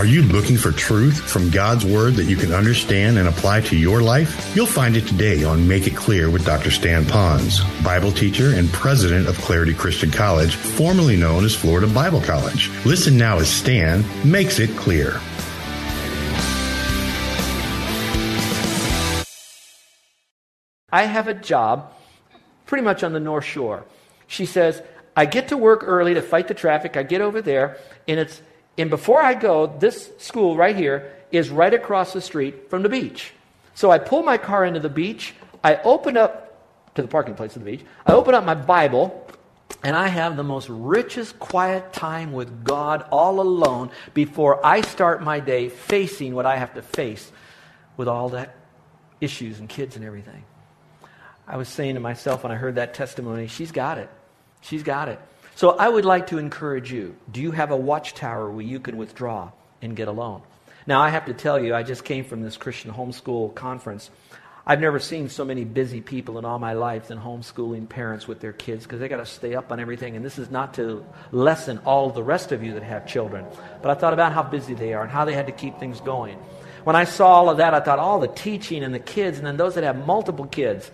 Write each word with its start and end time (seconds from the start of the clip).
Are 0.00 0.06
you 0.06 0.22
looking 0.22 0.56
for 0.56 0.72
truth 0.72 1.20
from 1.30 1.50
God's 1.50 1.84
Word 1.84 2.14
that 2.14 2.24
you 2.24 2.34
can 2.34 2.54
understand 2.54 3.18
and 3.18 3.28
apply 3.28 3.60
to 3.60 3.76
your 3.76 4.00
life? 4.00 4.56
You'll 4.56 4.64
find 4.64 4.96
it 4.96 5.06
today 5.06 5.44
on 5.44 5.68
Make 5.68 5.86
It 5.86 5.94
Clear 5.94 6.30
with 6.30 6.46
Dr. 6.46 6.70
Stan 6.70 7.04
Ponz, 7.04 7.60
Bible 7.84 8.10
teacher 8.10 8.54
and 8.54 8.72
president 8.72 9.28
of 9.28 9.36
Clarity 9.42 9.74
Christian 9.74 10.10
College, 10.10 10.54
formerly 10.54 11.18
known 11.18 11.44
as 11.44 11.54
Florida 11.54 11.86
Bible 11.86 12.22
College. 12.22 12.70
Listen 12.86 13.18
now 13.18 13.40
as 13.40 13.50
Stan 13.50 14.02
makes 14.24 14.58
it 14.58 14.70
clear. 14.70 15.20
I 20.90 21.02
have 21.02 21.28
a 21.28 21.34
job 21.34 21.92
pretty 22.64 22.84
much 22.84 23.04
on 23.04 23.12
the 23.12 23.20
North 23.20 23.44
Shore. 23.44 23.84
She 24.26 24.46
says, 24.46 24.82
I 25.14 25.26
get 25.26 25.48
to 25.48 25.58
work 25.58 25.82
early 25.84 26.14
to 26.14 26.22
fight 26.22 26.48
the 26.48 26.54
traffic. 26.54 26.96
I 26.96 27.02
get 27.02 27.20
over 27.20 27.42
there, 27.42 27.76
and 28.08 28.18
it's 28.18 28.40
and 28.80 28.90
before 28.90 29.22
I 29.22 29.34
go, 29.34 29.66
this 29.66 30.10
school 30.18 30.56
right 30.56 30.76
here 30.76 31.12
is 31.30 31.50
right 31.50 31.72
across 31.72 32.12
the 32.12 32.20
street 32.20 32.70
from 32.70 32.82
the 32.82 32.88
beach. 32.88 33.32
So 33.74 33.90
I 33.90 33.98
pull 33.98 34.22
my 34.22 34.38
car 34.38 34.64
into 34.64 34.80
the 34.80 34.88
beach. 34.88 35.34
I 35.62 35.76
open 35.76 36.16
up 36.16 36.94
to 36.94 37.02
the 37.02 37.08
parking 37.08 37.34
place 37.34 37.56
of 37.56 37.64
the 37.64 37.70
beach. 37.70 37.84
I 38.06 38.12
open 38.12 38.34
up 38.34 38.44
my 38.44 38.54
Bible, 38.54 39.26
and 39.82 39.96
I 39.96 40.08
have 40.08 40.36
the 40.36 40.42
most 40.42 40.68
richest 40.68 41.38
quiet 41.38 41.92
time 41.92 42.32
with 42.32 42.64
God 42.64 43.04
all 43.10 43.40
alone 43.40 43.90
before 44.14 44.64
I 44.64 44.80
start 44.80 45.22
my 45.22 45.40
day 45.40 45.68
facing 45.68 46.34
what 46.34 46.46
I 46.46 46.56
have 46.56 46.74
to 46.74 46.82
face 46.82 47.30
with 47.96 48.08
all 48.08 48.30
that 48.30 48.56
issues 49.20 49.60
and 49.60 49.68
kids 49.68 49.96
and 49.96 50.04
everything. 50.04 50.44
I 51.46 51.56
was 51.56 51.68
saying 51.68 51.94
to 51.94 52.00
myself 52.00 52.42
when 52.42 52.52
I 52.52 52.56
heard 52.56 52.76
that 52.76 52.94
testimony, 52.94 53.46
she's 53.46 53.72
got 53.72 53.98
it. 53.98 54.08
She's 54.60 54.82
got 54.82 55.08
it. 55.08 55.20
So 55.60 55.72
I 55.72 55.90
would 55.90 56.06
like 56.06 56.28
to 56.28 56.38
encourage 56.38 56.90
you. 56.90 57.16
Do 57.30 57.42
you 57.42 57.50
have 57.50 57.70
a 57.70 57.76
watchtower 57.76 58.50
where 58.50 58.64
you 58.64 58.80
can 58.80 58.96
withdraw 58.96 59.50
and 59.82 59.94
get 59.94 60.08
alone? 60.08 60.40
Now, 60.86 61.02
I 61.02 61.10
have 61.10 61.26
to 61.26 61.34
tell 61.34 61.62
you, 61.62 61.74
I 61.74 61.82
just 61.82 62.02
came 62.02 62.24
from 62.24 62.40
this 62.40 62.56
Christian 62.56 62.90
homeschool 62.90 63.54
conference. 63.54 64.08
I've 64.66 64.80
never 64.80 64.98
seen 64.98 65.28
so 65.28 65.44
many 65.44 65.64
busy 65.64 66.00
people 66.00 66.38
in 66.38 66.46
all 66.46 66.58
my 66.58 66.72
life 66.72 67.08
than 67.08 67.18
homeschooling 67.18 67.90
parents 67.90 68.26
with 68.26 68.40
their 68.40 68.54
kids 68.54 68.84
because 68.84 69.00
they 69.00 69.08
got 69.08 69.18
to 69.18 69.26
stay 69.26 69.54
up 69.54 69.70
on 69.70 69.80
everything. 69.80 70.16
And 70.16 70.24
this 70.24 70.38
is 70.38 70.50
not 70.50 70.72
to 70.76 71.04
lessen 71.30 71.76
all 71.84 72.08
the 72.08 72.22
rest 72.22 72.52
of 72.52 72.64
you 72.64 72.72
that 72.72 72.82
have 72.82 73.06
children. 73.06 73.44
But 73.82 73.90
I 73.90 74.00
thought 74.00 74.14
about 74.14 74.32
how 74.32 74.44
busy 74.44 74.72
they 74.72 74.94
are 74.94 75.02
and 75.02 75.12
how 75.12 75.26
they 75.26 75.34
had 75.34 75.48
to 75.48 75.52
keep 75.52 75.78
things 75.78 76.00
going. 76.00 76.38
When 76.84 76.96
I 76.96 77.04
saw 77.04 77.34
all 77.34 77.50
of 77.50 77.58
that, 77.58 77.74
I 77.74 77.80
thought 77.80 77.98
all 77.98 78.18
the 78.18 78.28
teaching 78.28 78.82
and 78.82 78.94
the 78.94 78.98
kids, 78.98 79.36
and 79.36 79.46
then 79.46 79.58
those 79.58 79.74
that 79.74 79.84
have 79.84 80.06
multiple 80.06 80.46
kids. 80.46 80.90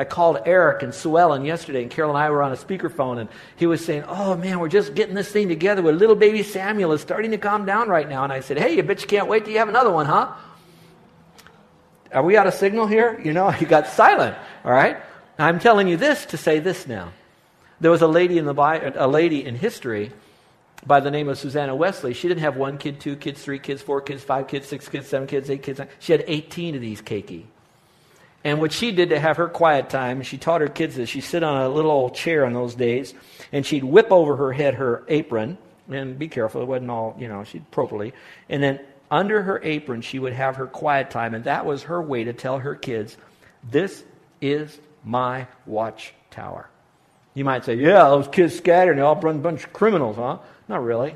I 0.00 0.04
called 0.04 0.38
Eric 0.46 0.82
and 0.82 0.94
Sue 0.94 1.18
Ellen 1.18 1.44
yesterday, 1.44 1.82
and 1.82 1.90
Carol 1.90 2.16
and 2.16 2.18
I 2.18 2.30
were 2.30 2.42
on 2.42 2.52
a 2.52 2.56
speakerphone, 2.56 3.20
and 3.20 3.28
he 3.56 3.66
was 3.66 3.84
saying, 3.84 4.04
Oh 4.08 4.34
man, 4.34 4.58
we're 4.58 4.70
just 4.70 4.94
getting 4.94 5.14
this 5.14 5.30
thing 5.30 5.46
together 5.46 5.82
with 5.82 5.96
little 5.96 6.16
baby 6.16 6.42
Samuel 6.42 6.92
is 6.92 7.02
starting 7.02 7.32
to 7.32 7.36
calm 7.36 7.66
down 7.66 7.90
right 7.90 8.08
now. 8.08 8.24
And 8.24 8.32
I 8.32 8.40
said, 8.40 8.56
Hey, 8.56 8.76
you 8.76 8.82
you 8.82 8.94
can't 8.94 9.28
wait 9.28 9.44
till 9.44 9.52
you 9.52 9.58
have 9.58 9.68
another 9.68 9.92
one, 9.92 10.06
huh? 10.06 10.32
Are 12.14 12.22
we 12.22 12.38
out 12.38 12.46
of 12.46 12.54
signal 12.54 12.86
here? 12.86 13.20
You 13.22 13.34
know, 13.34 13.54
you 13.60 13.66
got 13.66 13.88
silent, 13.88 14.34
all 14.64 14.72
right? 14.72 14.96
I'm 15.38 15.58
telling 15.58 15.86
you 15.86 15.98
this 15.98 16.24
to 16.26 16.38
say 16.38 16.60
this 16.60 16.86
now. 16.86 17.12
There 17.78 17.90
was 17.90 18.00
a 18.00 18.08
lady 18.08 18.38
in 18.38 18.46
the 18.46 18.94
a 18.96 19.06
lady 19.06 19.44
in 19.44 19.54
history 19.54 20.12
by 20.86 21.00
the 21.00 21.10
name 21.10 21.28
of 21.28 21.36
Susanna 21.36 21.76
Wesley. 21.76 22.14
She 22.14 22.26
didn't 22.26 22.40
have 22.40 22.56
one 22.56 22.78
kid, 22.78 23.00
two 23.00 23.16
kids, 23.16 23.42
three 23.42 23.58
kids, 23.58 23.82
four 23.82 24.00
kids, 24.00 24.24
five 24.24 24.48
kids, 24.48 24.66
six 24.66 24.88
kids, 24.88 25.08
seven 25.08 25.28
kids, 25.28 25.50
eight 25.50 25.62
kids. 25.62 25.78
She 25.98 26.12
had 26.12 26.24
18 26.26 26.74
of 26.74 26.80
these 26.80 27.02
cakey. 27.02 27.44
And 28.42 28.58
what 28.58 28.72
she 28.72 28.92
did 28.92 29.10
to 29.10 29.20
have 29.20 29.36
her 29.36 29.48
quiet 29.48 29.90
time, 29.90 30.22
she 30.22 30.38
taught 30.38 30.62
her 30.62 30.68
kids 30.68 30.96
this. 30.96 31.10
She'd 31.10 31.22
sit 31.22 31.42
on 31.42 31.62
a 31.62 31.68
little 31.68 31.90
old 31.90 32.14
chair 32.14 32.44
in 32.46 32.54
those 32.54 32.74
days, 32.74 33.12
and 33.52 33.66
she'd 33.66 33.84
whip 33.84 34.10
over 34.10 34.36
her 34.36 34.52
head 34.52 34.74
her 34.74 35.04
apron, 35.08 35.58
and 35.90 36.18
be 36.18 36.28
careful, 36.28 36.62
it 36.62 36.66
wasn't 36.66 36.90
all, 36.90 37.16
you 37.18 37.28
know, 37.28 37.44
she'd 37.44 37.70
properly. 37.70 38.14
And 38.48 38.62
then 38.62 38.80
under 39.10 39.42
her 39.42 39.60
apron, 39.62 40.00
she 40.00 40.18
would 40.18 40.32
have 40.32 40.56
her 40.56 40.66
quiet 40.66 41.10
time, 41.10 41.34
and 41.34 41.44
that 41.44 41.66
was 41.66 41.84
her 41.84 42.00
way 42.00 42.24
to 42.24 42.32
tell 42.32 42.58
her 42.58 42.74
kids, 42.74 43.16
This 43.68 44.04
is 44.40 44.78
my 45.04 45.46
watchtower. 45.66 46.70
You 47.34 47.44
might 47.44 47.64
say, 47.64 47.74
Yeah, 47.74 48.04
those 48.04 48.28
kids 48.28 48.56
scattered, 48.56 48.92
and 48.92 49.00
they 49.00 49.04
all 49.04 49.16
run 49.16 49.36
a 49.36 49.40
bunch 49.40 49.64
of 49.64 49.72
criminals, 49.72 50.16
huh? 50.16 50.38
Not 50.68 50.82
really. 50.82 51.14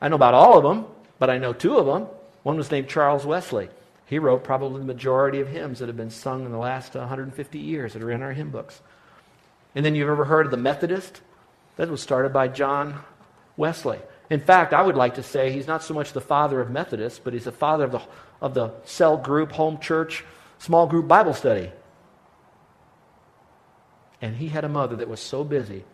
I 0.00 0.08
know 0.08 0.16
about 0.16 0.34
all 0.34 0.58
of 0.58 0.64
them, 0.64 0.86
but 1.20 1.30
I 1.30 1.38
know 1.38 1.52
two 1.52 1.76
of 1.76 1.86
them. 1.86 2.08
One 2.42 2.56
was 2.56 2.70
named 2.70 2.88
Charles 2.88 3.24
Wesley. 3.24 3.68
He 4.06 4.18
wrote 4.18 4.44
probably 4.44 4.80
the 4.80 4.86
majority 4.86 5.40
of 5.40 5.48
hymns 5.48 5.78
that 5.78 5.88
have 5.88 5.96
been 5.96 6.10
sung 6.10 6.44
in 6.44 6.52
the 6.52 6.58
last 6.58 6.94
150 6.94 7.58
years 7.58 7.92
that 7.92 8.02
are 8.02 8.10
in 8.10 8.22
our 8.22 8.32
hymn 8.32 8.50
books. 8.50 8.80
And 9.74 9.84
then 9.84 9.94
you've 9.94 10.08
ever 10.08 10.24
heard 10.24 10.46
of 10.46 10.50
the 10.50 10.58
Methodist? 10.58 11.20
That 11.76 11.88
was 11.88 12.02
started 12.02 12.32
by 12.32 12.48
John 12.48 13.00
Wesley. 13.56 13.98
In 14.28 14.40
fact, 14.40 14.72
I 14.72 14.82
would 14.82 14.96
like 14.96 15.14
to 15.14 15.22
say 15.22 15.50
he's 15.50 15.66
not 15.66 15.82
so 15.82 15.94
much 15.94 16.12
the 16.12 16.20
father 16.20 16.60
of 16.60 16.70
Methodists, 16.70 17.20
but 17.22 17.32
he's 17.32 17.44
the 17.44 17.52
father 17.52 17.84
of 17.84 17.92
the, 17.92 18.02
of 18.40 18.54
the 18.54 18.72
cell 18.84 19.16
group, 19.16 19.52
home 19.52 19.78
church, 19.78 20.24
small 20.58 20.86
group 20.86 21.08
Bible 21.08 21.34
study. 21.34 21.72
And 24.20 24.36
he 24.36 24.48
had 24.48 24.64
a 24.64 24.68
mother 24.68 24.96
that 24.96 25.08
was 25.08 25.20
so 25.20 25.42
busy, 25.42 25.84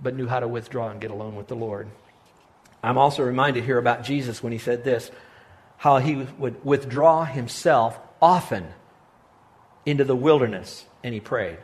but 0.00 0.14
knew 0.14 0.26
how 0.26 0.40
to 0.40 0.48
withdraw 0.48 0.88
and 0.88 1.00
get 1.00 1.10
alone 1.10 1.36
with 1.36 1.48
the 1.48 1.56
Lord. 1.56 1.88
I'm 2.82 2.98
also 2.98 3.22
reminded 3.22 3.64
here 3.64 3.78
about 3.78 4.04
Jesus 4.04 4.42
when 4.42 4.52
he 4.52 4.58
said 4.58 4.84
this 4.84 5.10
how 5.78 5.98
he 5.98 6.16
would 6.38 6.64
withdraw 6.64 7.24
himself 7.24 7.98
often 8.20 8.66
into 9.86 10.04
the 10.04 10.16
wilderness 10.16 10.84
and 11.02 11.14
he 11.14 11.20
prayed. 11.20 11.58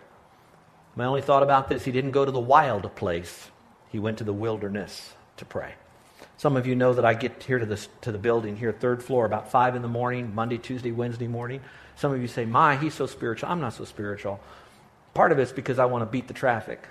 My 0.97 1.05
only 1.05 1.23
thought 1.23 1.43
about 1.43 1.69
this, 1.69 1.85
he 1.85 1.93
didn't 1.93 2.13
go 2.13 2.25
to 2.25 2.31
the 2.31 2.41
wild 2.41 2.95
place, 2.95 3.51
he 3.91 3.99
went 3.99 4.19
to 4.19 4.25
the 4.25 4.33
wilderness 4.33 5.15
to 5.37 5.45
pray. 5.45 5.75
Some 6.37 6.57
of 6.57 6.67
you 6.67 6.75
know 6.75 6.95
that 6.95 7.05
I 7.05 7.15
get 7.15 7.43
here 7.43 7.59
to, 7.59 7.67
this, 7.67 7.89
to 8.03 8.13
the 8.13 8.19
building 8.19 8.57
here, 8.57 8.73
third 8.73 9.03
floor, 9.03 9.25
about 9.25 9.51
5 9.51 9.77
in 9.77 9.83
the 9.83 9.89
morning, 9.89 10.35
Monday, 10.35 10.59
Tuesday, 10.59 10.93
Wednesday 10.93 11.27
morning. 11.27 11.61
Some 11.97 12.13
of 12.13 12.21
you 12.21 12.29
say, 12.29 12.45
My, 12.45 12.77
he's 12.77 12.95
so 12.95 13.07
spiritual. 13.07 13.49
I'm 13.49 13.61
not 13.61 13.75
so 13.75 13.85
spiritual. 13.85 14.41
Part 15.13 15.33
of 15.33 15.39
it's 15.39 15.53
because 15.53 15.79
I 15.79 15.85
want 15.85 16.03
to 16.03 16.07
beat 16.07 16.27
the 16.27 16.35
traffic. 16.35 16.87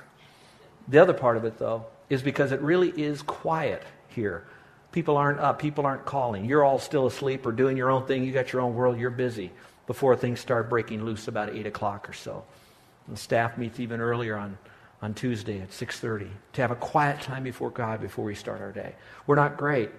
The 0.87 0.99
other 0.99 1.13
part 1.13 1.37
of 1.37 1.45
it, 1.45 1.57
though, 1.57 1.85
is 2.09 2.21
because 2.21 2.51
it 2.51 2.61
really 2.61 2.89
is 2.89 3.21
quiet 3.21 3.83
here. 4.07 4.45
People 4.93 5.17
aren't 5.17 5.39
up. 5.39 5.57
People 5.59 5.87
aren't 5.87 6.05
calling. 6.05 6.45
You're 6.45 6.63
all 6.63 6.77
still 6.77 7.07
asleep 7.07 7.45
or 7.47 7.51
doing 7.51 7.75
your 7.75 7.89
own 7.89 8.05
thing. 8.05 8.23
You 8.23 8.31
got 8.31 8.53
your 8.53 8.61
own 8.61 8.75
world. 8.75 8.99
You're 8.99 9.09
busy 9.09 9.51
before 9.87 10.15
things 10.15 10.39
start 10.39 10.69
breaking 10.69 11.03
loose 11.03 11.27
about 11.27 11.49
8 11.49 11.65
o'clock 11.65 12.07
or 12.07 12.13
so. 12.13 12.45
The 13.07 13.17
staff 13.17 13.57
meets 13.57 13.79
even 13.79 13.99
earlier 13.99 14.37
on, 14.37 14.55
on 15.01 15.15
Tuesday 15.15 15.59
at 15.59 15.71
6.30 15.71 16.29
to 16.53 16.61
have 16.61 16.69
a 16.69 16.75
quiet 16.75 17.21
time 17.21 17.43
before 17.43 17.71
God 17.71 18.01
before 18.01 18.23
we 18.23 18.35
start 18.35 18.61
our 18.61 18.71
day. 18.71 18.93
We're 19.25 19.35
not 19.35 19.57
great, 19.57 19.89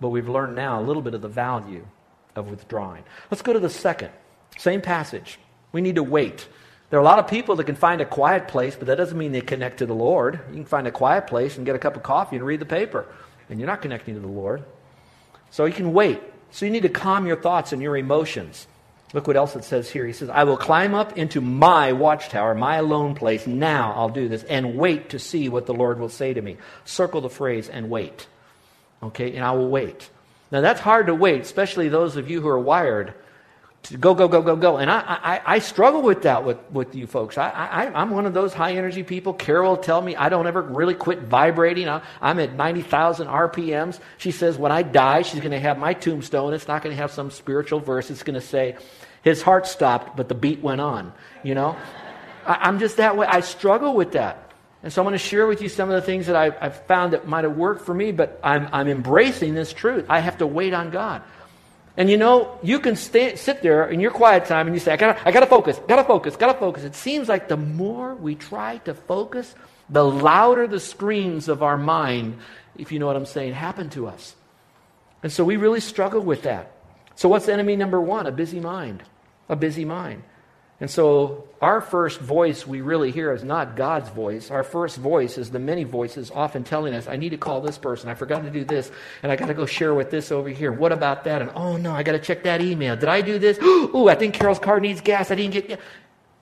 but 0.00 0.08
we've 0.08 0.28
learned 0.28 0.56
now 0.56 0.80
a 0.80 0.82
little 0.82 1.02
bit 1.02 1.14
of 1.14 1.22
the 1.22 1.28
value 1.28 1.86
of 2.34 2.50
withdrawing. 2.50 3.04
Let's 3.30 3.42
go 3.42 3.52
to 3.52 3.60
the 3.60 3.70
second. 3.70 4.10
Same 4.58 4.82
passage. 4.82 5.38
We 5.70 5.80
need 5.80 5.94
to 5.94 6.02
wait. 6.02 6.48
There 6.90 6.98
are 6.98 7.02
a 7.02 7.06
lot 7.06 7.20
of 7.20 7.28
people 7.28 7.54
that 7.56 7.64
can 7.64 7.76
find 7.76 8.00
a 8.00 8.04
quiet 8.04 8.48
place, 8.48 8.74
but 8.74 8.88
that 8.88 8.96
doesn't 8.96 9.16
mean 9.16 9.30
they 9.30 9.40
connect 9.40 9.78
to 9.78 9.86
the 9.86 9.94
Lord. 9.94 10.40
You 10.50 10.56
can 10.56 10.64
find 10.64 10.88
a 10.88 10.92
quiet 10.92 11.28
place 11.28 11.56
and 11.56 11.64
get 11.64 11.76
a 11.76 11.78
cup 11.78 11.96
of 11.96 12.02
coffee 12.02 12.36
and 12.36 12.44
read 12.44 12.60
the 12.60 12.66
paper 12.66 13.06
and 13.48 13.58
you're 13.58 13.68
not 13.68 13.82
connecting 13.82 14.14
to 14.14 14.20
the 14.20 14.26
Lord. 14.26 14.64
So 15.50 15.64
you 15.64 15.72
can 15.72 15.92
wait. 15.92 16.20
So 16.50 16.64
you 16.64 16.72
need 16.72 16.82
to 16.82 16.88
calm 16.88 17.26
your 17.26 17.36
thoughts 17.36 17.72
and 17.72 17.82
your 17.82 17.96
emotions. 17.96 18.66
Look 19.12 19.26
what 19.26 19.36
else 19.36 19.54
it 19.54 19.64
says 19.64 19.88
here. 19.88 20.04
He 20.04 20.12
says, 20.12 20.28
I 20.28 20.44
will 20.44 20.56
climb 20.56 20.94
up 20.94 21.16
into 21.16 21.40
my 21.40 21.92
watchtower, 21.92 22.54
my 22.54 22.76
alone 22.76 23.14
place. 23.14 23.46
Now 23.46 23.92
I'll 23.94 24.08
do 24.08 24.28
this 24.28 24.42
and 24.44 24.76
wait 24.76 25.10
to 25.10 25.18
see 25.18 25.48
what 25.48 25.66
the 25.66 25.74
Lord 25.74 26.00
will 26.00 26.08
say 26.08 26.34
to 26.34 26.42
me. 26.42 26.56
Circle 26.84 27.20
the 27.20 27.30
phrase 27.30 27.68
and 27.68 27.88
wait. 27.88 28.26
Okay, 29.02 29.36
and 29.36 29.44
I 29.44 29.52
will 29.52 29.68
wait. 29.68 30.10
Now 30.50 30.60
that's 30.60 30.80
hard 30.80 31.06
to 31.06 31.14
wait, 31.14 31.42
especially 31.42 31.88
those 31.88 32.16
of 32.16 32.30
you 32.30 32.40
who 32.40 32.48
are 32.48 32.58
wired 32.58 33.14
go, 33.90 34.14
go, 34.14 34.28
go, 34.28 34.42
go, 34.42 34.56
go. 34.56 34.76
And 34.78 34.90
I, 34.90 35.00
I, 35.06 35.40
I 35.46 35.58
struggle 35.58 36.02
with 36.02 36.22
that 36.22 36.44
with, 36.44 36.58
with 36.70 36.94
you 36.94 37.06
folks. 37.06 37.38
I, 37.38 37.50
I, 37.50 38.00
I'm 38.00 38.10
one 38.10 38.26
of 38.26 38.34
those 38.34 38.54
high 38.54 38.72
energy 38.72 39.02
people. 39.02 39.32
Carol 39.34 39.72
will 39.72 39.82
tell 39.82 40.00
me 40.00 40.16
I 40.16 40.28
don't 40.28 40.46
ever 40.46 40.62
really 40.62 40.94
quit 40.94 41.20
vibrating. 41.20 41.88
I, 41.88 42.02
I'm 42.20 42.38
at 42.38 42.54
90,000 42.54 43.26
RPMs. 43.26 44.00
She 44.18 44.30
says 44.30 44.58
when 44.58 44.72
I 44.72 44.82
die, 44.82 45.22
she's 45.22 45.40
going 45.40 45.52
to 45.52 45.60
have 45.60 45.78
my 45.78 45.92
tombstone. 45.94 46.54
It's 46.54 46.68
not 46.68 46.82
going 46.82 46.94
to 46.94 47.00
have 47.00 47.10
some 47.10 47.30
spiritual 47.30 47.80
verse. 47.80 48.10
It's 48.10 48.22
going 48.22 48.34
to 48.34 48.46
say, 48.46 48.76
his 49.22 49.42
heart 49.42 49.66
stopped, 49.66 50.16
but 50.16 50.28
the 50.28 50.34
beat 50.34 50.60
went 50.62 50.80
on. 50.80 51.12
You 51.42 51.54
know? 51.54 51.76
I, 52.46 52.54
I'm 52.62 52.78
just 52.78 52.98
that 52.98 53.16
way. 53.16 53.26
I 53.26 53.40
struggle 53.40 53.94
with 53.94 54.12
that. 54.12 54.46
And 54.82 54.92
so 54.92 55.02
I'm 55.02 55.06
going 55.06 55.14
to 55.14 55.18
share 55.18 55.46
with 55.46 55.62
you 55.62 55.68
some 55.68 55.90
of 55.90 55.96
the 55.96 56.02
things 56.06 56.26
that 56.26 56.36
I've, 56.36 56.54
I've 56.60 56.86
found 56.86 57.12
that 57.12 57.26
might 57.26 57.42
have 57.42 57.56
worked 57.56 57.84
for 57.84 57.92
me, 57.92 58.12
but 58.12 58.38
I'm, 58.44 58.68
I'm 58.72 58.86
embracing 58.86 59.54
this 59.54 59.72
truth. 59.72 60.06
I 60.08 60.20
have 60.20 60.38
to 60.38 60.46
wait 60.46 60.74
on 60.74 60.90
God. 60.90 61.22
And 61.96 62.10
you 62.10 62.18
know, 62.18 62.58
you 62.62 62.78
can 62.78 62.94
sit 62.94 63.62
there 63.62 63.88
in 63.88 64.00
your 64.00 64.10
quiet 64.10 64.44
time 64.44 64.66
and 64.66 64.76
you 64.76 64.80
say, 64.80 64.92
I 64.92 64.96
gotta, 64.96 65.26
I 65.26 65.32
gotta 65.32 65.46
focus, 65.46 65.80
gotta 65.88 66.04
focus, 66.04 66.36
gotta 66.36 66.58
focus. 66.58 66.84
It 66.84 66.94
seems 66.94 67.28
like 67.28 67.48
the 67.48 67.56
more 67.56 68.14
we 68.14 68.34
try 68.34 68.78
to 68.78 68.92
focus, 68.92 69.54
the 69.88 70.04
louder 70.04 70.66
the 70.66 70.80
screams 70.80 71.48
of 71.48 71.62
our 71.62 71.78
mind, 71.78 72.38
if 72.76 72.92
you 72.92 72.98
know 72.98 73.06
what 73.06 73.16
I'm 73.16 73.26
saying, 73.26 73.54
happen 73.54 73.88
to 73.90 74.08
us. 74.08 74.34
And 75.22 75.32
so 75.32 75.42
we 75.42 75.56
really 75.56 75.80
struggle 75.80 76.20
with 76.20 76.42
that. 76.42 76.72
So, 77.14 77.30
what's 77.30 77.48
enemy 77.48 77.76
number 77.76 77.98
one? 77.98 78.26
A 78.26 78.32
busy 78.32 78.60
mind. 78.60 79.02
A 79.48 79.56
busy 79.56 79.86
mind. 79.86 80.22
And 80.78 80.90
so, 80.90 81.48
our 81.62 81.80
first 81.80 82.20
voice 82.20 82.66
we 82.66 82.82
really 82.82 83.10
hear 83.10 83.32
is 83.32 83.42
not 83.42 83.76
God's 83.76 84.10
voice. 84.10 84.50
Our 84.50 84.62
first 84.62 84.98
voice 84.98 85.38
is 85.38 85.50
the 85.50 85.58
many 85.58 85.84
voices 85.84 86.30
often 86.30 86.64
telling 86.64 86.92
us, 86.92 87.08
I 87.08 87.16
need 87.16 87.30
to 87.30 87.38
call 87.38 87.62
this 87.62 87.78
person. 87.78 88.10
I 88.10 88.14
forgot 88.14 88.42
to 88.42 88.50
do 88.50 88.62
this. 88.62 88.90
And 89.22 89.32
I 89.32 89.36
got 89.36 89.46
to 89.46 89.54
go 89.54 89.64
share 89.64 89.94
with 89.94 90.10
this 90.10 90.30
over 90.30 90.50
here. 90.50 90.70
What 90.70 90.92
about 90.92 91.24
that? 91.24 91.40
And 91.40 91.50
oh 91.54 91.78
no, 91.78 91.92
I 91.92 92.02
got 92.02 92.12
to 92.12 92.18
check 92.18 92.42
that 92.42 92.60
email. 92.60 92.94
Did 92.94 93.08
I 93.08 93.22
do 93.22 93.38
this? 93.38 93.58
Oh, 93.96 94.08
I 94.08 94.14
think 94.14 94.34
Carol's 94.34 94.58
car 94.58 94.80
needs 94.80 95.00
gas. 95.00 95.30
I 95.30 95.36
didn't 95.36 95.52
get 95.52 95.68
gas. 95.68 95.78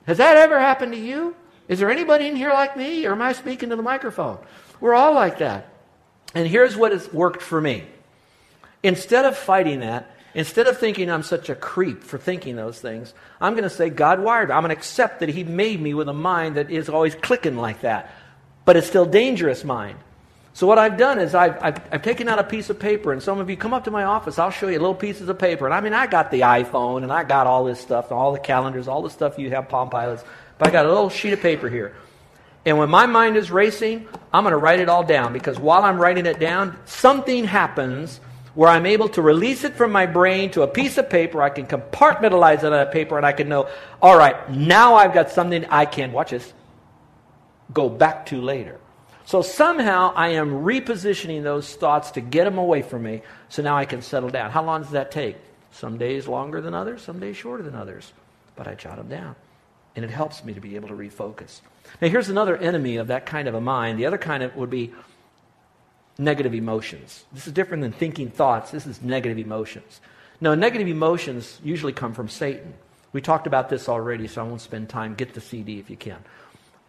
Has 0.06 0.18
that 0.18 0.36
ever 0.36 0.58
happened 0.58 0.92
to 0.92 0.98
you? 0.98 1.36
Is 1.68 1.78
there 1.78 1.90
anybody 1.90 2.26
in 2.26 2.34
here 2.34 2.52
like 2.52 2.76
me? 2.76 3.06
Or 3.06 3.12
am 3.12 3.22
I 3.22 3.32
speaking 3.32 3.70
to 3.70 3.76
the 3.76 3.82
microphone? 3.82 4.38
We're 4.80 4.94
all 4.94 5.14
like 5.14 5.38
that. 5.38 5.68
And 6.34 6.48
here's 6.48 6.76
what 6.76 6.92
has 6.92 7.12
worked 7.12 7.42
for 7.42 7.60
me. 7.60 7.84
Instead 8.82 9.24
of 9.24 9.36
fighting 9.36 9.80
that, 9.80 10.13
Instead 10.34 10.66
of 10.66 10.78
thinking 10.78 11.10
I'm 11.10 11.22
such 11.22 11.48
a 11.48 11.54
creep 11.54 12.02
for 12.02 12.18
thinking 12.18 12.56
those 12.56 12.80
things, 12.80 13.14
I'm 13.40 13.52
going 13.52 13.64
to 13.64 13.70
say 13.70 13.88
God 13.88 14.20
wired. 14.20 14.50
I'm 14.50 14.62
going 14.62 14.74
to 14.74 14.76
accept 14.76 15.20
that 15.20 15.28
He 15.28 15.44
made 15.44 15.80
me 15.80 15.94
with 15.94 16.08
a 16.08 16.14
mind 16.14 16.56
that 16.56 16.70
is 16.70 16.88
always 16.88 17.14
clicking 17.14 17.56
like 17.56 17.82
that. 17.82 18.12
But 18.64 18.76
it's 18.76 18.86
still 18.86 19.06
dangerous 19.06 19.62
mind. 19.62 19.98
So 20.52 20.66
what 20.66 20.78
I've 20.78 20.96
done 20.96 21.18
is 21.18 21.34
I've, 21.34 21.56
I've, 21.62 21.80
I've, 21.92 22.02
taken 22.02 22.28
out 22.28 22.38
a 22.38 22.44
piece 22.44 22.70
of 22.70 22.78
paper, 22.78 23.12
and 23.12 23.22
some 23.22 23.40
of 23.40 23.50
you 23.50 23.56
come 23.56 23.74
up 23.74 23.84
to 23.84 23.90
my 23.90 24.04
office, 24.04 24.38
I'll 24.38 24.50
show 24.50 24.68
you 24.68 24.78
little 24.78 24.94
pieces 24.94 25.28
of 25.28 25.38
paper. 25.38 25.66
And 25.66 25.74
I 25.74 25.80
mean, 25.80 25.92
I 25.94 26.06
got 26.06 26.30
the 26.30 26.42
iPhone, 26.42 27.02
and 27.02 27.12
I 27.12 27.24
got 27.24 27.48
all 27.48 27.64
this 27.64 27.80
stuff, 27.80 28.12
all 28.12 28.32
the 28.32 28.38
calendars, 28.38 28.86
all 28.86 29.02
the 29.02 29.10
stuff 29.10 29.38
you 29.38 29.50
have, 29.50 29.68
Palm 29.68 29.90
Pilots. 29.90 30.22
But 30.58 30.68
I 30.68 30.70
got 30.70 30.86
a 30.86 30.88
little 30.88 31.10
sheet 31.10 31.32
of 31.32 31.40
paper 31.40 31.68
here. 31.68 31.94
And 32.64 32.78
when 32.78 32.88
my 32.88 33.06
mind 33.06 33.36
is 33.36 33.50
racing, 33.50 34.08
I'm 34.32 34.44
going 34.44 34.52
to 34.52 34.58
write 34.58 34.80
it 34.80 34.88
all 34.88 35.04
down 35.04 35.32
because 35.32 35.58
while 35.58 35.82
I'm 35.82 35.98
writing 35.98 36.24
it 36.24 36.38
down, 36.38 36.78
something 36.86 37.44
happens 37.44 38.20
where 38.54 38.70
I'm 38.70 38.86
able 38.86 39.08
to 39.10 39.22
release 39.22 39.64
it 39.64 39.74
from 39.74 39.90
my 39.92 40.06
brain 40.06 40.50
to 40.52 40.62
a 40.62 40.68
piece 40.68 40.96
of 40.98 41.10
paper. 41.10 41.42
I 41.42 41.50
can 41.50 41.66
compartmentalize 41.66 42.58
it 42.58 42.66
on 42.66 42.74
a 42.74 42.86
paper 42.86 43.16
and 43.16 43.26
I 43.26 43.32
can 43.32 43.48
know, 43.48 43.68
all 44.00 44.16
right, 44.16 44.48
now 44.50 44.94
I've 44.94 45.12
got 45.12 45.30
something 45.30 45.64
I 45.66 45.86
can, 45.86 46.12
watch 46.12 46.30
this, 46.30 46.52
go 47.72 47.88
back 47.88 48.26
to 48.26 48.40
later. 48.40 48.78
So 49.26 49.42
somehow 49.42 50.12
I 50.14 50.28
am 50.30 50.50
repositioning 50.64 51.42
those 51.42 51.74
thoughts 51.74 52.12
to 52.12 52.20
get 52.20 52.44
them 52.44 52.58
away 52.58 52.82
from 52.82 53.02
me 53.02 53.22
so 53.48 53.62
now 53.62 53.76
I 53.76 53.86
can 53.86 54.02
settle 54.02 54.28
down. 54.28 54.50
How 54.50 54.62
long 54.62 54.82
does 54.82 54.92
that 54.92 55.10
take? 55.10 55.36
Some 55.72 55.98
days 55.98 56.28
longer 56.28 56.60
than 56.60 56.74
others, 56.74 57.02
some 57.02 57.18
days 57.18 57.36
shorter 57.36 57.62
than 57.62 57.74
others. 57.74 58.12
But 58.54 58.68
I 58.68 58.74
jot 58.74 58.96
them 58.96 59.08
down. 59.08 59.34
And 59.96 60.04
it 60.04 60.10
helps 60.10 60.44
me 60.44 60.54
to 60.54 60.60
be 60.60 60.76
able 60.76 60.88
to 60.88 60.94
refocus. 60.94 61.60
Now, 62.00 62.08
here's 62.08 62.28
another 62.28 62.56
enemy 62.56 62.96
of 62.96 63.08
that 63.08 63.26
kind 63.26 63.48
of 63.48 63.54
a 63.54 63.60
mind. 63.60 63.98
The 63.98 64.06
other 64.06 64.18
kind 64.18 64.42
of 64.42 64.54
would 64.56 64.70
be 64.70 64.92
negative 66.18 66.54
emotions. 66.54 67.24
This 67.32 67.46
is 67.46 67.52
different 67.52 67.82
than 67.82 67.92
thinking 67.92 68.30
thoughts. 68.30 68.70
This 68.70 68.86
is 68.86 69.02
negative 69.02 69.38
emotions. 69.38 70.00
Now, 70.40 70.54
negative 70.54 70.88
emotions 70.88 71.60
usually 71.62 71.92
come 71.92 72.12
from 72.12 72.28
Satan. 72.28 72.74
We 73.12 73.20
talked 73.20 73.46
about 73.46 73.68
this 73.68 73.88
already, 73.88 74.26
so 74.26 74.44
I 74.44 74.48
won't 74.48 74.60
spend 74.60 74.88
time. 74.88 75.14
Get 75.14 75.34
the 75.34 75.40
CD 75.40 75.78
if 75.78 75.88
you 75.88 75.96
can. 75.96 76.18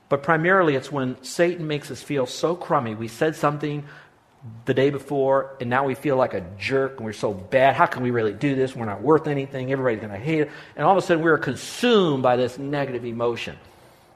But 0.09 0.23
primarily, 0.23 0.75
it's 0.75 0.91
when 0.91 1.21
Satan 1.23 1.67
makes 1.67 1.89
us 1.91 2.01
feel 2.01 2.25
so 2.25 2.55
crummy. 2.55 2.95
We 2.95 3.07
said 3.07 3.35
something 3.35 3.83
the 4.65 4.73
day 4.73 4.91
before, 4.91 5.55
and 5.59 5.69
now 5.69 5.85
we 5.85 5.95
feel 5.95 6.17
like 6.17 6.33
a 6.33 6.41
jerk, 6.59 6.97
and 6.97 7.05
we're 7.05 7.13
so 7.13 7.33
bad. 7.33 7.75
How 7.75 7.87
can 7.87 8.03
we 8.03 8.11
really 8.11 8.33
do 8.33 8.55
this? 8.55 8.75
We're 8.75 8.85
not 8.85 9.01
worth 9.01 9.27
anything. 9.27 9.71
Everybody's 9.71 9.99
going 9.99 10.19
to 10.19 10.23
hate 10.23 10.41
it. 10.41 10.51
And 10.75 10.85
all 10.85 10.95
of 10.95 11.03
a 11.03 11.05
sudden, 11.05 11.23
we're 11.23 11.37
consumed 11.37 12.21
by 12.21 12.35
this 12.35 12.59
negative 12.59 13.05
emotion. 13.05 13.57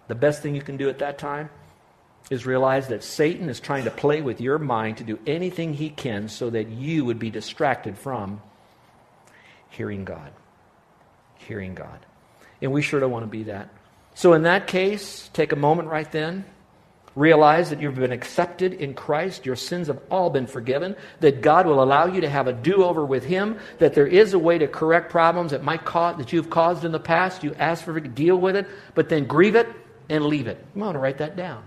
The 0.08 0.16
best 0.16 0.42
thing 0.42 0.56
you 0.56 0.62
can 0.62 0.78
do 0.78 0.90
at 0.90 1.00
that 1.00 1.18
time 1.18 1.50
is 2.30 2.46
realize 2.46 2.88
that 2.90 3.04
Satan 3.04 3.50
is 3.50 3.60
trying 3.60 3.86
to 3.86 3.92
play 3.92 4.22
with 4.22 4.40
your 4.40 4.60
mind 4.60 4.98
to 4.98 5.04
do 5.04 5.20
anything 5.26 5.74
he 5.74 5.90
can 5.90 6.30
so 6.30 6.50
that 6.50 6.70
you 6.70 7.06
would 7.06 7.20
be 7.20 7.32
distracted 7.32 7.98
from 7.98 8.42
hearing 9.70 10.06
God. 10.06 10.32
Hearing 11.38 11.74
God. 11.74 12.06
And 12.62 12.72
we 12.72 12.82
sure 12.82 13.00
don't 13.00 13.12
want 13.12 13.24
to 13.24 13.32
be 13.32 13.44
that. 13.44 13.70
So, 14.14 14.34
in 14.34 14.44
that 14.44 14.68
case, 14.68 15.30
take 15.34 15.52
a 15.52 15.56
moment 15.56 15.88
right 15.88 16.12
then. 16.12 16.46
Realize 17.16 17.72
that 17.72 17.82
you've 17.82 17.96
been 17.96 18.12
accepted 18.12 18.74
in 18.74 18.94
Christ. 18.94 19.46
Your 19.46 19.56
sins 19.56 19.88
have 19.88 20.00
all 20.12 20.30
been 20.30 20.46
forgiven. 20.46 20.96
That 21.22 21.42
God 21.42 21.66
will 21.66 21.82
allow 21.82 22.06
you 22.06 22.22
to 22.22 22.30
have 22.30 22.48
a 22.48 22.54
do 22.54 22.84
over 22.84 23.06
with 23.06 23.26
Him. 23.26 23.58
That 23.80 23.94
there 23.94 24.06
is 24.06 24.34
a 24.34 24.40
way 24.40 24.58
to 24.58 24.68
correct 24.68 25.10
problems 25.10 25.52
that 25.52 25.64
might 25.64 25.86
cause, 25.86 26.18
that 26.18 26.34
you've 26.34 26.50
caused 26.50 26.86
in 26.86 26.92
the 26.92 27.00
past. 27.00 27.44
You 27.44 27.56
ask 27.56 27.84
for 27.84 27.98
it, 27.98 28.14
deal 28.14 28.38
with 28.38 28.56
it, 28.56 28.68
but 28.94 29.10
then 29.10 29.26
grieve 29.26 29.56
it 29.56 29.68
and 30.10 30.26
leave 30.26 30.48
it. 30.48 30.64
You 30.76 30.82
want 30.82 30.96
to 30.96 31.00
write 31.00 31.18
that 31.18 31.36
down 31.36 31.64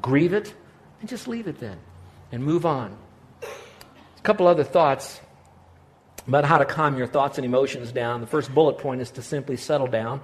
grieve 0.00 0.32
it, 0.32 0.54
and 1.00 1.08
just 1.08 1.28
leave 1.28 1.48
it 1.48 1.58
then 1.58 1.78
and 2.30 2.42
move 2.44 2.64
on. 2.64 2.96
A 3.42 4.20
couple 4.22 4.46
other 4.46 4.64
thoughts 4.64 5.20
about 6.26 6.44
how 6.44 6.58
to 6.58 6.64
calm 6.64 6.96
your 6.96 7.06
thoughts 7.06 7.38
and 7.38 7.44
emotions 7.44 7.92
down. 7.92 8.20
The 8.20 8.26
first 8.26 8.54
bullet 8.54 8.78
point 8.78 9.00
is 9.00 9.10
to 9.12 9.22
simply 9.22 9.56
settle 9.56 9.88
down. 9.88 10.20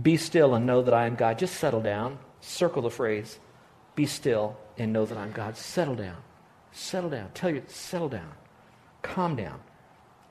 Be 0.00 0.16
still 0.16 0.54
and 0.54 0.64
know 0.64 0.82
that 0.82 0.94
I 0.94 1.06
am 1.06 1.16
God. 1.16 1.38
Just 1.38 1.56
settle 1.56 1.80
down. 1.80 2.18
Circle 2.40 2.82
the 2.82 2.90
phrase, 2.90 3.40
be 3.96 4.06
still 4.06 4.56
and 4.76 4.92
know 4.92 5.04
that 5.04 5.18
I'm 5.18 5.32
God. 5.32 5.56
Settle 5.56 5.96
down. 5.96 6.16
Settle 6.70 7.10
down. 7.10 7.30
Tell 7.34 7.50
you, 7.50 7.62
settle 7.66 8.08
down. 8.08 8.30
Calm 9.02 9.34
down. 9.34 9.60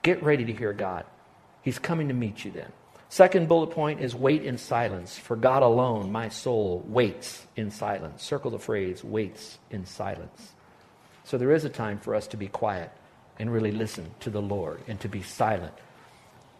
Get 0.02 0.22
ready 0.22 0.44
to 0.46 0.52
hear 0.52 0.72
God. 0.72 1.04
He's 1.60 1.78
coming 1.78 2.08
to 2.08 2.14
meet 2.14 2.44
you 2.44 2.50
then. 2.50 2.72
Second 3.10 3.48
bullet 3.48 3.70
point 3.70 4.00
is 4.00 4.14
wait 4.14 4.44
in 4.44 4.58
silence. 4.58 5.16
For 5.16 5.34
God 5.34 5.62
alone, 5.62 6.12
my 6.12 6.28
soul 6.28 6.84
waits 6.86 7.46
in 7.56 7.70
silence. 7.70 8.22
Circle 8.22 8.50
the 8.50 8.58
phrase, 8.58 9.02
waits 9.02 9.58
in 9.70 9.86
silence. 9.86 10.52
So 11.24 11.38
there 11.38 11.52
is 11.52 11.64
a 11.64 11.70
time 11.70 11.98
for 11.98 12.14
us 12.14 12.26
to 12.28 12.36
be 12.36 12.48
quiet 12.48 12.90
and 13.38 13.52
really 13.52 13.72
listen 13.72 14.10
to 14.20 14.30
the 14.30 14.42
Lord 14.42 14.82
and 14.88 15.00
to 15.00 15.08
be 15.08 15.22
silent. 15.22 15.74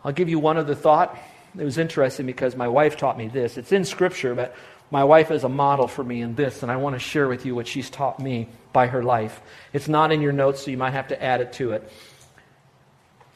I'll 0.05 0.13
give 0.13 0.29
you 0.29 0.39
one 0.39 0.57
other 0.57 0.75
thought. 0.75 1.19
It 1.59 1.65
was 1.65 1.77
interesting 1.77 2.27
because 2.27 2.57
my 2.57 2.69
wife 2.69 2.97
taught 2.97 3.19
me 3.19 3.29
this. 3.29 3.59
It's 3.59 3.73
in 3.73 3.85
Scripture, 3.85 4.35
but 4.35 4.55
my 4.91 5.05
wife 5.05 5.31
is 5.31 5.45
a 5.45 5.49
model 5.49 5.89
for 5.89 6.05
me 6.05 6.23
in 6.23 6.35
this, 6.35 6.63
and 6.63 6.73
I 6.73 6.77
want 6.77 6.95
to 6.95 7.01
share 7.01 7.29
with 7.29 7.45
you 7.45 7.55
what 7.55 7.67
she's 7.67 7.91
taught 7.91 8.21
me 8.21 8.49
by 8.73 8.87
her 8.87 9.03
life. 9.03 9.41
It's 9.73 9.89
not 9.89 10.13
in 10.13 10.23
your 10.23 10.33
notes, 10.33 10.65
so 10.65 10.71
you 10.71 10.79
might 10.79 10.93
have 10.93 11.09
to 11.09 11.23
add 11.23 11.41
it 11.41 11.53
to 11.55 11.73
it 11.73 11.91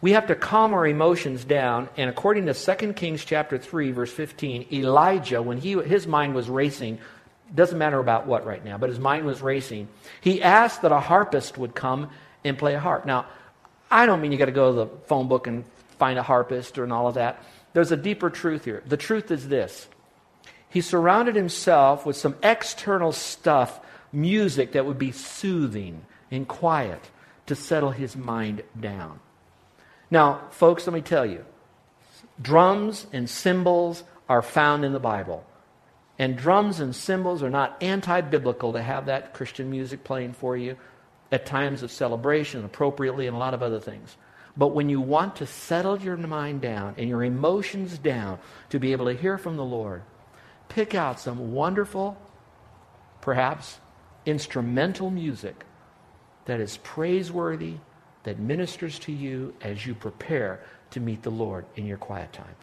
we 0.03 0.13
have 0.13 0.27
to 0.27 0.35
calm 0.35 0.75
our 0.75 0.87
emotions 0.87 1.45
down. 1.45 1.89
And 1.97 2.11
according 2.11 2.47
to 2.47 2.55
2 2.55 2.93
Kings 2.93 3.25
chapter 3.25 3.57
3, 3.57 3.93
verse 3.93 4.13
15, 4.13 4.67
Elijah, 4.73 5.41
when 5.41 5.59
he, 5.59 5.73
his 5.81 6.07
mind 6.07 6.35
was 6.35 6.51
racing, 6.51 6.99
doesn't 7.55 7.79
matter 7.79 8.01
about 8.01 8.27
what 8.27 8.45
right 8.45 8.63
now, 8.63 8.77
but 8.77 8.91
his 8.91 8.99
mind 8.99 9.25
was 9.25 9.41
racing, 9.41 9.89
he 10.21 10.43
asked 10.43 10.83
that 10.83 10.93
a 10.93 11.01
harpist 11.01 11.57
would 11.57 11.75
come 11.75 12.11
and 12.45 12.59
play 12.59 12.75
a 12.75 12.81
harp. 12.81 13.07
Now, 13.07 13.27
I 13.91 14.07
don't 14.07 14.21
mean 14.21 14.33
you 14.33 14.39
got 14.39 14.47
to 14.47 14.53
go 14.53 14.73
to 14.73 14.77
the 14.77 14.87
phone 15.07 15.29
book 15.29 15.47
and 15.47 15.65
find 15.99 16.19
a 16.19 16.23
harpist 16.23 16.79
or 16.79 16.85
and 16.85 16.93
all 16.93 17.07
of 17.07 17.15
that. 17.15 17.43
There's 17.73 17.93
a 17.93 17.97
deeper 17.97 18.29
truth 18.29 18.65
here. 18.65 18.83
The 18.87 18.97
truth 18.97 19.31
is 19.31 19.49
this. 19.49 19.87
He 20.69 20.81
surrounded 20.81 21.37
himself 21.37 22.05
with 22.05 22.17
some 22.17 22.35
external 22.43 23.13
stuff, 23.13 23.79
music 24.13 24.73
that 24.73 24.85
would 24.85 24.99
be 24.99 25.13
soothing 25.13 26.05
and 26.31 26.49
quiet 26.49 27.11
to 27.47 27.55
settle 27.55 27.91
his 27.91 28.17
mind 28.17 28.63
down. 28.81 29.21
Now, 30.13 30.43
folks, 30.51 30.87
let 30.87 30.93
me 30.93 31.01
tell 31.01 31.25
you 31.25 31.43
drums 32.39 33.07
and 33.15 33.31
cymbals 33.31 34.05
are 34.29 34.43
found 34.43 34.85
in 34.85 34.93
the 34.93 35.01
Bible. 35.01 35.43
And 36.19 36.37
drums 36.37 36.81
and 36.81 36.95
cymbals 36.95 37.43
are 37.43 37.49
not 37.49 37.83
anti 37.83 38.21
biblical 38.21 38.75
to 38.75 38.83
have 38.83 39.07
that 39.07 39.33
Christian 39.33 39.71
music 39.71 40.05
playing 40.05 40.35
for 40.35 40.55
you 40.55 40.77
at 41.33 41.47
times 41.47 41.83
of 41.83 41.91
celebration, 41.91 42.63
appropriately, 42.63 43.27
and 43.27 43.35
a 43.35 43.39
lot 43.39 43.55
of 43.55 43.63
other 43.63 43.81
things. 43.81 44.19
But 44.55 44.75
when 44.75 44.91
you 44.91 45.01
want 45.01 45.37
to 45.37 45.47
settle 45.47 45.99
your 45.99 46.19
mind 46.19 46.61
down 46.61 46.95
and 46.99 47.09
your 47.09 47.25
emotions 47.25 47.97
down 47.97 48.39
to 48.69 48.79
be 48.79 48.93
able 48.93 49.07
to 49.07 49.15
hear 49.15 49.39
from 49.39 49.57
the 49.57 49.65
Lord, 49.65 50.03
pick 50.69 50.95
out 50.95 51.21
some 51.21 51.55
wonderful, 51.55 52.21
perhaps 53.23 53.79
instrumental 54.27 55.09
music 55.09 55.65
that 56.45 56.61
is 56.61 56.77
praiseworthy 56.77 57.77
that 58.25 58.39
ministers 58.39 58.99
to 59.01 59.13
you 59.13 59.55
as 59.61 59.87
you 59.87 59.95
prepare 59.95 60.61
to 60.91 61.01
meet 61.01 61.23
the 61.23 61.31
Lord 61.31 61.65
in 61.77 61.87
your 61.87 61.99
quiet 61.99 62.33
time. 62.33 62.55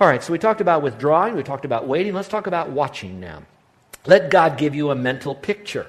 All 0.00 0.08
right, 0.08 0.22
so 0.22 0.32
we 0.32 0.38
talked 0.38 0.60
about 0.60 0.82
withdrawing, 0.82 1.36
we 1.36 1.44
talked 1.44 1.64
about 1.64 1.86
waiting. 1.86 2.14
Let's 2.14 2.28
talk 2.28 2.46
about 2.46 2.70
watching 2.70 3.20
now. 3.20 3.42
Let 4.06 4.30
God 4.30 4.58
give 4.58 4.74
you 4.74 4.90
a 4.90 4.94
mental 4.94 5.34
picture. 5.34 5.86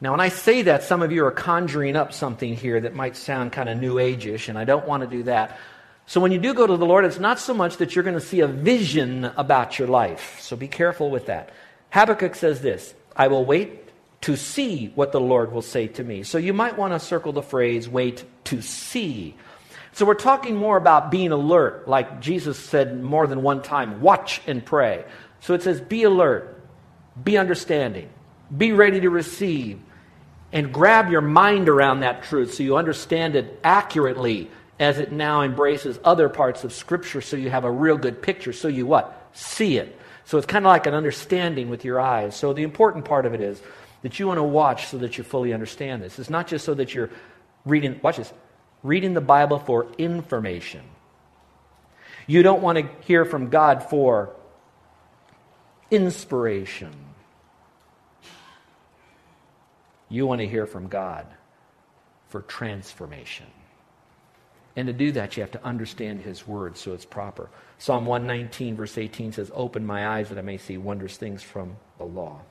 Now, 0.00 0.12
when 0.12 0.20
I 0.20 0.28
say 0.28 0.62
that, 0.62 0.82
some 0.82 1.02
of 1.02 1.12
you 1.12 1.24
are 1.24 1.30
conjuring 1.30 1.96
up 1.96 2.12
something 2.12 2.54
here 2.54 2.80
that 2.80 2.94
might 2.94 3.16
sound 3.16 3.52
kind 3.52 3.68
of 3.68 3.78
new 3.78 3.98
age 3.98 4.26
ish, 4.26 4.48
and 4.48 4.58
I 4.58 4.64
don't 4.64 4.86
want 4.86 5.02
to 5.02 5.08
do 5.08 5.24
that. 5.24 5.58
So, 6.06 6.20
when 6.20 6.30
you 6.30 6.38
do 6.38 6.54
go 6.54 6.66
to 6.66 6.76
the 6.76 6.86
Lord, 6.86 7.04
it's 7.04 7.18
not 7.18 7.38
so 7.38 7.54
much 7.54 7.78
that 7.78 7.94
you're 7.94 8.04
going 8.04 8.14
to 8.14 8.20
see 8.20 8.40
a 8.40 8.46
vision 8.46 9.24
about 9.36 9.78
your 9.78 9.88
life. 9.88 10.38
So, 10.40 10.56
be 10.56 10.68
careful 10.68 11.10
with 11.10 11.26
that. 11.26 11.50
Habakkuk 11.90 12.34
says 12.34 12.60
this 12.60 12.94
I 13.16 13.28
will 13.28 13.44
wait 13.44 13.83
to 14.24 14.36
see 14.36 14.90
what 14.94 15.12
the 15.12 15.20
Lord 15.20 15.52
will 15.52 15.60
say 15.60 15.86
to 15.86 16.02
me. 16.02 16.22
So 16.22 16.38
you 16.38 16.54
might 16.54 16.78
want 16.78 16.94
to 16.94 16.98
circle 16.98 17.34
the 17.34 17.42
phrase 17.42 17.90
wait 17.90 18.24
to 18.44 18.62
see. 18.62 19.34
So 19.92 20.06
we're 20.06 20.14
talking 20.14 20.56
more 20.56 20.78
about 20.78 21.10
being 21.10 21.30
alert, 21.30 21.86
like 21.86 22.22
Jesus 22.22 22.58
said 22.58 23.02
more 23.02 23.26
than 23.26 23.42
one 23.42 23.60
time 23.60 24.00
watch 24.00 24.40
and 24.46 24.64
pray. 24.64 25.04
So 25.40 25.52
it 25.52 25.62
says 25.62 25.78
be 25.82 26.04
alert, 26.04 26.58
be 27.22 27.36
understanding, 27.36 28.08
be 28.56 28.72
ready 28.72 29.00
to 29.00 29.10
receive, 29.10 29.78
and 30.54 30.72
grab 30.72 31.10
your 31.10 31.20
mind 31.20 31.68
around 31.68 32.00
that 32.00 32.22
truth 32.22 32.54
so 32.54 32.62
you 32.62 32.78
understand 32.78 33.36
it 33.36 33.60
accurately 33.62 34.50
as 34.80 34.98
it 34.98 35.12
now 35.12 35.42
embraces 35.42 36.00
other 36.02 36.30
parts 36.30 36.64
of 36.64 36.72
Scripture 36.72 37.20
so 37.20 37.36
you 37.36 37.50
have 37.50 37.64
a 37.64 37.70
real 37.70 37.98
good 37.98 38.22
picture. 38.22 38.54
So 38.54 38.68
you 38.68 38.86
what? 38.86 39.28
See 39.34 39.76
it. 39.76 40.00
So 40.24 40.38
it's 40.38 40.46
kind 40.46 40.64
of 40.64 40.70
like 40.70 40.86
an 40.86 40.94
understanding 40.94 41.68
with 41.68 41.84
your 41.84 42.00
eyes. 42.00 42.34
So 42.34 42.54
the 42.54 42.62
important 42.62 43.04
part 43.04 43.26
of 43.26 43.34
it 43.34 43.42
is 43.42 43.60
that 44.04 44.18
you 44.18 44.26
want 44.26 44.36
to 44.36 44.42
watch 44.42 44.88
so 44.88 44.98
that 44.98 45.16
you 45.16 45.24
fully 45.24 45.54
understand 45.54 46.02
this. 46.02 46.18
It's 46.18 46.28
not 46.28 46.46
just 46.46 46.66
so 46.66 46.74
that 46.74 46.94
you're 46.94 47.08
reading, 47.64 47.98
watch 48.02 48.18
this, 48.18 48.30
reading 48.82 49.14
the 49.14 49.22
Bible 49.22 49.58
for 49.58 49.86
information. 49.96 50.82
You 52.26 52.42
don't 52.42 52.60
want 52.60 52.76
to 52.76 52.88
hear 53.06 53.24
from 53.24 53.48
God 53.48 53.82
for 53.82 54.36
inspiration. 55.90 56.92
You 60.10 60.26
want 60.26 60.42
to 60.42 60.46
hear 60.46 60.66
from 60.66 60.88
God 60.88 61.26
for 62.28 62.42
transformation. 62.42 63.46
And 64.76 64.86
to 64.86 64.92
do 64.92 65.12
that, 65.12 65.38
you 65.38 65.42
have 65.42 65.52
to 65.52 65.64
understand 65.64 66.20
His 66.20 66.46
Word 66.46 66.76
so 66.76 66.92
it's 66.92 67.06
proper. 67.06 67.48
Psalm 67.78 68.04
119, 68.04 68.76
verse 68.76 68.98
18 68.98 69.32
says, 69.32 69.50
Open 69.54 69.86
my 69.86 70.06
eyes 70.06 70.28
that 70.28 70.36
I 70.36 70.42
may 70.42 70.58
see 70.58 70.76
wondrous 70.76 71.16
things 71.16 71.42
from 71.42 71.76
the 71.96 72.04
law. 72.04 72.42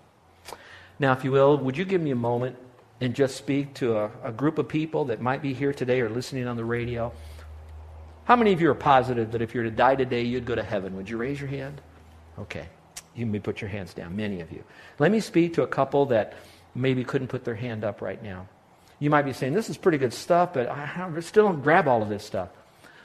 Now, 0.99 1.11
if 1.13 1.23
you 1.23 1.31
will, 1.31 1.57
would 1.57 1.77
you 1.77 1.85
give 1.85 2.01
me 2.01 2.11
a 2.11 2.15
moment 2.15 2.55
and 3.01 3.13
just 3.13 3.35
speak 3.35 3.73
to 3.75 3.97
a, 3.97 4.11
a 4.23 4.31
group 4.31 4.57
of 4.57 4.67
people 4.67 5.05
that 5.05 5.21
might 5.21 5.41
be 5.41 5.53
here 5.53 5.73
today 5.73 6.01
or 6.01 6.09
listening 6.09 6.47
on 6.47 6.55
the 6.55 6.65
radio? 6.65 7.11
How 8.25 8.35
many 8.35 8.53
of 8.53 8.61
you 8.61 8.69
are 8.69 8.75
positive 8.75 9.31
that 9.31 9.41
if 9.41 9.53
you 9.53 9.61
were 9.61 9.69
to 9.69 9.75
die 9.75 9.95
today, 9.95 10.21
you'd 10.21 10.45
go 10.45 10.55
to 10.55 10.63
heaven? 10.63 10.95
Would 10.95 11.09
you 11.09 11.17
raise 11.17 11.39
your 11.39 11.49
hand? 11.49 11.81
Okay. 12.39 12.67
You 13.15 13.25
may 13.25 13.39
put 13.39 13.61
your 13.61 13.69
hands 13.69 13.93
down, 13.93 14.15
many 14.15 14.41
of 14.41 14.51
you. 14.51 14.63
Let 14.97 15.11
me 15.11 15.19
speak 15.19 15.55
to 15.55 15.63
a 15.63 15.67
couple 15.67 16.07
that 16.07 16.33
maybe 16.73 17.03
couldn't 17.03 17.27
put 17.27 17.43
their 17.43 17.55
hand 17.55 17.83
up 17.83 18.01
right 18.01 18.21
now. 18.23 18.47
You 18.99 19.09
might 19.09 19.23
be 19.23 19.33
saying, 19.33 19.53
This 19.53 19.69
is 19.69 19.77
pretty 19.77 19.97
good 19.97 20.13
stuff, 20.13 20.53
but 20.53 20.67
I 20.69 21.11
still 21.19 21.45
don't 21.45 21.61
grab 21.61 21.87
all 21.87 22.01
of 22.01 22.09
this 22.09 22.23
stuff. 22.23 22.49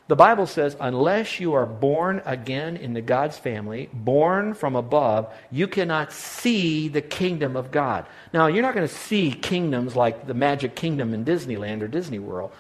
The 0.09 0.17
Bible 0.17 0.47
says, 0.47 0.75
unless 0.81 1.39
you 1.39 1.53
are 1.53 1.67
born 1.67 2.23
again 2.25 2.79
into 2.79 3.03
God's 3.03 3.37
family, 3.37 3.91
born 3.93 4.55
from 4.55 4.75
above, 4.75 5.31
you 5.51 5.69
cannot 5.69 6.15
see 6.15 6.89
the 6.89 7.03
kingdom 7.03 7.57
of 7.57 7.71
God. 7.71 8.07
Now, 8.33 8.47
you're 8.47 8.63
not 8.63 8.75
going 8.75 8.89
to 8.89 8.95
see 8.95 9.33
kingdoms 9.33 9.95
like 9.95 10.27
the 10.27 10.33
Magic 10.33 10.75
Kingdom 10.75 11.13
in 11.13 11.27
Disneyland 11.27 11.83
or 11.83 11.89
Disney 11.89 12.19
World, 12.19 12.53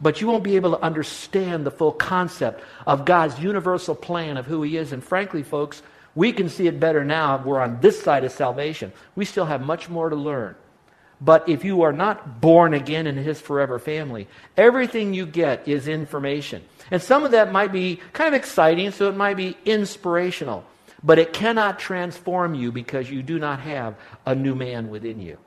but 0.00 0.22
you 0.22 0.26
won't 0.26 0.44
be 0.44 0.56
able 0.56 0.70
to 0.70 0.82
understand 0.82 1.66
the 1.66 1.70
full 1.70 1.92
concept 1.92 2.62
of 2.86 3.04
God's 3.04 3.38
universal 3.38 3.94
plan 3.94 4.38
of 4.38 4.46
who 4.46 4.62
He 4.62 4.78
is. 4.78 4.90
And 4.90 5.04
frankly, 5.04 5.42
folks, 5.42 5.82
we 6.14 6.32
can 6.32 6.48
see 6.48 6.68
it 6.68 6.80
better 6.80 7.04
now. 7.04 7.42
We're 7.44 7.60
on 7.60 7.82
this 7.82 8.02
side 8.02 8.24
of 8.24 8.32
salvation. 8.32 8.92
We 9.14 9.26
still 9.26 9.44
have 9.44 9.60
much 9.60 9.90
more 9.90 10.08
to 10.08 10.16
learn. 10.16 10.56
But 11.20 11.48
if 11.48 11.64
you 11.64 11.82
are 11.82 11.92
not 11.92 12.40
born 12.40 12.74
again 12.74 13.06
in 13.06 13.16
his 13.16 13.40
forever 13.40 13.78
family, 13.78 14.28
everything 14.56 15.14
you 15.14 15.26
get 15.26 15.66
is 15.68 15.88
information. 15.88 16.62
And 16.90 17.00
some 17.00 17.24
of 17.24 17.30
that 17.30 17.52
might 17.52 17.72
be 17.72 18.00
kind 18.12 18.34
of 18.34 18.38
exciting, 18.38 18.90
so 18.90 19.08
it 19.08 19.16
might 19.16 19.36
be 19.36 19.56
inspirational. 19.64 20.64
But 21.02 21.18
it 21.18 21.32
cannot 21.32 21.78
transform 21.78 22.54
you 22.54 22.72
because 22.72 23.10
you 23.10 23.22
do 23.22 23.38
not 23.38 23.60
have 23.60 23.94
a 24.26 24.34
new 24.34 24.54
man 24.54 24.90
within 24.90 25.20
you. 25.20 25.38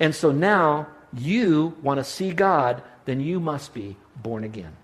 And 0.00 0.14
so 0.14 0.32
now 0.32 0.88
you 1.12 1.76
want 1.82 1.98
to 1.98 2.04
see 2.04 2.32
God, 2.32 2.82
then 3.04 3.20
you 3.20 3.40
must 3.40 3.72
be 3.72 3.96
born 4.22 4.44
again. 4.44 4.76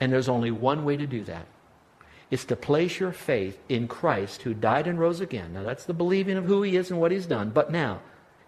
And 0.00 0.12
there's 0.12 0.28
only 0.28 0.50
one 0.50 0.84
way 0.84 0.96
to 0.96 1.06
do 1.06 1.24
that. 1.24 1.46
It's 2.30 2.44
to 2.46 2.56
place 2.56 2.98
your 2.98 3.12
faith 3.12 3.58
in 3.68 3.88
Christ 3.88 4.42
who 4.42 4.52
died 4.52 4.86
and 4.86 4.98
rose 4.98 5.20
again. 5.20 5.52
Now 5.52 5.62
that's 5.62 5.84
the 5.84 5.94
believing 5.94 6.36
of 6.36 6.44
who 6.44 6.62
he 6.62 6.76
is 6.76 6.90
and 6.90 7.00
what 7.00 7.12
he's 7.12 7.26
done. 7.26 7.50
But 7.50 7.70
now, 7.70 8.00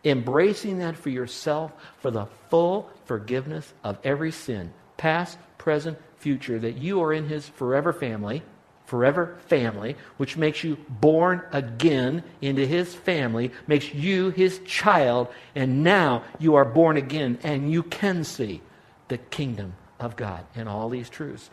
embracing 0.05 0.79
that 0.79 0.97
for 0.97 1.11
yourself 1.11 1.73
for 1.99 2.11
the 2.11 2.27
full 2.49 2.91
forgiveness 3.05 3.73
of 3.85 3.99
every 4.05 4.33
sin, 4.33 4.73
past, 4.97 5.39
present, 5.59 5.99
future, 6.19 6.59
that 6.59 6.79
you 6.79 7.03
are 7.03 7.13
in 7.13 7.29
his 7.29 7.49
forever 7.49 7.93
family, 7.93 8.43
forever 8.87 9.37
family, 9.47 9.97
which 10.17 10.37
makes 10.37 10.65
you 10.65 10.77
born 10.89 11.43
again 11.53 12.23
into 12.41 12.67
his 12.67 12.95
family, 12.95 13.51
makes 13.67 13.93
you 13.93 14.31
his 14.31 14.61
child, 14.61 15.29
and 15.55 15.85
now 15.85 16.23
you 16.39 16.55
are 16.55 16.65
born 16.65 16.97
again 16.97 17.39
and 17.43 17.71
you 17.71 17.83
can 17.83 18.25
see 18.25 18.63
the 19.09 19.19
kingdom 19.19 19.75
of 20.01 20.17
God 20.17 20.45
and 20.55 20.69
all 20.69 20.89
these 20.89 21.11
truths. 21.11 21.51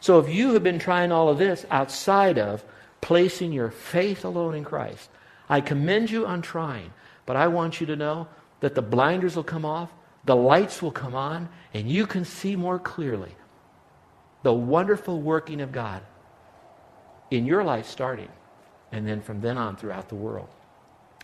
So 0.00 0.18
if 0.18 0.28
you 0.28 0.54
have 0.54 0.62
been 0.62 0.78
trying 0.78 1.12
all 1.12 1.28
of 1.28 1.38
this 1.38 1.66
outside 1.70 2.38
of 2.38 2.64
placing 3.00 3.52
your 3.52 3.70
faith 3.70 4.24
alone 4.24 4.54
in 4.54 4.64
Christ, 4.64 5.10
I 5.48 5.60
commend 5.60 6.10
you 6.10 6.26
on 6.26 6.42
trying. 6.42 6.92
But 7.28 7.36
I 7.36 7.48
want 7.48 7.78
you 7.78 7.86
to 7.88 7.94
know 7.96 8.26
that 8.60 8.74
the 8.74 8.80
blinders 8.80 9.36
will 9.36 9.44
come 9.44 9.66
off, 9.66 9.90
the 10.24 10.34
lights 10.34 10.80
will 10.80 10.90
come 10.90 11.14
on, 11.14 11.50
and 11.74 11.86
you 11.86 12.06
can 12.06 12.24
see 12.24 12.56
more 12.56 12.78
clearly 12.78 13.36
the 14.44 14.54
wonderful 14.54 15.20
working 15.20 15.60
of 15.60 15.70
God 15.70 16.00
in 17.30 17.44
your 17.44 17.62
life 17.62 17.86
starting, 17.86 18.30
and 18.92 19.06
then 19.06 19.20
from 19.20 19.42
then 19.42 19.58
on 19.58 19.76
throughout 19.76 20.08
the 20.08 20.14
world. 20.14 20.48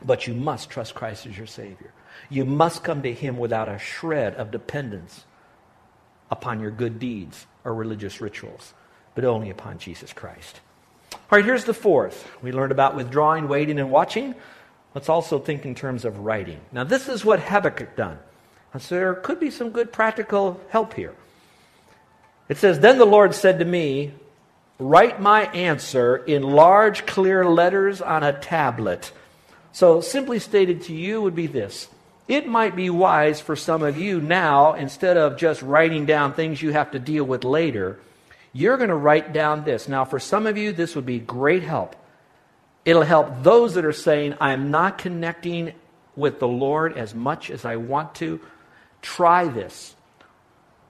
But 0.05 0.27
you 0.27 0.35
must 0.35 0.69
trust 0.69 0.95
Christ 0.95 1.25
as 1.25 1.39
your 1.39 1.47
Savior. 1.47 1.95
You 2.29 2.45
must 2.45 2.85
come 2.85 3.01
to 3.01 3.15
Him 3.15 3.39
without 3.39 3.71
a 3.71 3.79
shred 3.79 4.35
of 4.35 4.51
dependence 4.51 5.25
upon 6.31 6.61
your 6.61 6.71
good 6.71 6.99
deeds 6.99 7.47
or 7.65 7.73
religious 7.73 8.21
rituals, 8.21 8.75
but 9.15 9.25
only 9.25 9.49
upon 9.49 9.79
Jesus 9.79 10.13
Christ. 10.13 10.61
All 11.15 11.39
right, 11.39 11.45
here's 11.47 11.65
the 11.65 11.73
fourth. 11.73 12.29
We 12.43 12.53
learned 12.53 12.73
about 12.73 12.95
withdrawing, 12.95 13.49
waiting, 13.49 13.79
and 13.79 13.91
watching. 13.91 14.35
Let's 14.95 15.09
also 15.09 15.39
think 15.39 15.67
in 15.67 15.75
terms 15.75 16.05
of 16.05 16.21
writing. 16.21 16.61
Now, 16.73 16.85
this 16.85 17.09
is 17.09 17.25
what 17.25 17.41
Habakkuk 17.41 17.97
done. 17.97 18.19
So 18.79 18.95
there 18.95 19.15
could 19.15 19.39
be 19.39 19.51
some 19.51 19.71
good 19.71 19.93
practical 19.93 20.61
help 20.71 20.95
here. 20.95 21.15
It 22.49 22.57
says, 22.59 22.81
Then 22.81 22.99
the 22.99 23.05
Lord 23.05 23.35
said 23.35 23.59
to 23.59 23.65
me, 23.65 24.13
Write 24.79 25.21
my 25.21 25.45
answer 25.53 26.17
in 26.17 26.43
large, 26.43 27.07
clear 27.07 27.45
letters 27.45 28.01
on 28.01 28.25
a 28.25 28.33
tablet. 28.33 29.13
So, 29.73 30.01
simply 30.01 30.41
stated 30.41 30.83
to 30.83 30.93
you 30.93 31.23
would 31.23 31.37
be 31.37 31.47
this 31.47 31.89
It 32.27 32.49
might 32.49 32.75
be 32.75 32.91
wise 32.91 33.41
for 33.41 33.55
some 33.55 33.83
of 33.83 33.97
you 33.97 34.21
now, 34.21 34.75
instead 34.75 35.17
of 35.17 35.37
just 35.37 35.63
writing 35.63 36.07
down 36.07 36.33
things 36.33 36.61
you 36.61 36.73
have 36.73 36.91
to 36.91 36.99
deal 36.99 37.25
with 37.25 37.45
later, 37.45 38.01
you're 38.53 38.77
going 38.77 38.89
to 38.89 38.97
write 38.97 39.33
down 39.33 39.65
this. 39.65 39.89
Now, 39.89 40.05
for 40.05 40.19
some 40.19 40.47
of 40.47 40.59
you, 40.59 40.73
this 40.73 40.97
would 40.97 41.07
be 41.07 41.21
great 41.21 41.63
help. 41.63 41.95
It'll 42.85 43.03
help 43.03 43.43
those 43.43 43.75
that 43.75 43.85
are 43.85 43.93
saying, 43.93 44.35
I'm 44.41 44.71
not 44.71 44.99
connecting 44.99 45.73
with 46.17 46.39
the 46.39 46.49
Lord 46.49 46.97
as 46.99 47.15
much 47.15 47.51
as 47.51 47.65
I 47.65 47.77
want 47.77 48.15
to. 48.17 48.41
Try 49.01 49.49
this. 49.49 49.95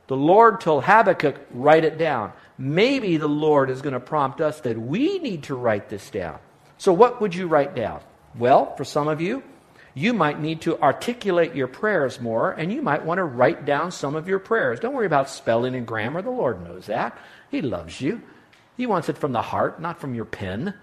The 0.07 0.17
Lord 0.17 0.61
told 0.61 0.85
Habakkuk, 0.85 1.41
write 1.51 1.85
it 1.85 1.97
down. 1.97 2.33
Maybe 2.59 3.17
the 3.17 3.29
Lord 3.29 3.71
is 3.71 3.81
going 3.81 3.95
to 3.95 4.01
prompt 4.01 4.41
us 4.41 4.61
that 4.61 4.79
we 4.79 5.19
need 5.19 5.45
to 5.45 5.55
write 5.55 5.89
this 5.89 6.11
down. 6.11 6.39
So, 6.79 6.93
what 6.93 7.21
would 7.21 7.35
you 7.35 7.47
write 7.47 7.75
down? 7.75 8.01
Well, 8.37 8.75
for 8.77 8.85
some 8.85 9.09
of 9.09 9.21
you, 9.21 9.43
you 9.95 10.13
might 10.13 10.41
need 10.41 10.61
to 10.63 10.81
articulate 10.81 11.55
your 11.55 11.69
prayers 11.69 12.21
more, 12.21 12.51
and 12.53 12.73
you 12.73 12.83
might 12.83 13.05
want 13.05 13.19
to 13.19 13.25
write 13.25 13.65
down 13.65 13.93
some 13.93 14.17
of 14.17 14.29
your 14.29 14.41
prayers. 14.41 14.81
Don't 14.81 14.95
worry 14.95 15.07
about 15.07 15.31
spelling 15.31 15.75
and 15.75 15.87
grammar. 15.87 16.21
The 16.21 16.31
Lord 16.31 16.63
knows 16.63 16.87
that. 16.87 17.17
He 17.51 17.63
loves 17.63 18.01
you. 18.01 18.21
He 18.77 18.87
wants 18.87 19.09
it 19.09 19.19
from 19.19 19.33
the 19.33 19.43
heart, 19.43 19.81
not 19.81 20.01
from 20.01 20.15
your 20.15 20.25
pen. 20.25 20.75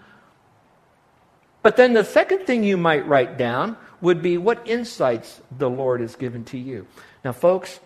But 1.64 1.78
then 1.78 1.94
the 1.94 2.04
second 2.04 2.46
thing 2.46 2.64
you 2.64 2.78
might 2.78 3.08
write 3.08 3.38
down 3.38 3.78
would 4.02 4.22
be 4.22 4.38
what 4.38 4.68
insights 4.68 5.42
the 5.56 5.70
Lord 5.70 6.02
has 6.02 6.16
given 6.16 6.44
to 6.46 6.58
you. 6.58 6.88
Now, 7.24 7.34
folks, 7.34 7.80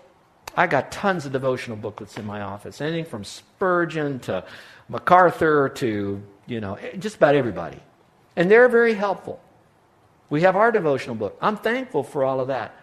I 0.56 0.68
got 0.68 0.92
tons 0.92 1.26
of 1.26 1.34
devotional 1.34 1.78
booklets 1.78 2.18
in 2.18 2.26
my 2.26 2.42
office, 2.42 2.80
anything 2.80 3.06
from 3.06 3.26
Spurgeon 3.26 4.20
to 4.20 4.46
MacArthur 4.88 5.70
to, 5.70 6.24
you 6.48 6.62
know, 6.62 6.76
eh, 6.76 6.96
just 6.96 7.18
about 7.18 7.36
everybody. 7.36 7.80
And 8.38 8.50
they're 8.50 8.70
very 8.70 8.94
helpful. 8.94 9.42
We 10.30 10.42
have 10.42 10.56
our 10.56 10.72
devotional 10.72 11.16
book. 11.16 11.38
I'm 11.42 11.58
thankful 11.58 12.04
for 12.04 12.24
all 12.24 12.40
of 12.40 12.48
that. 12.48 12.74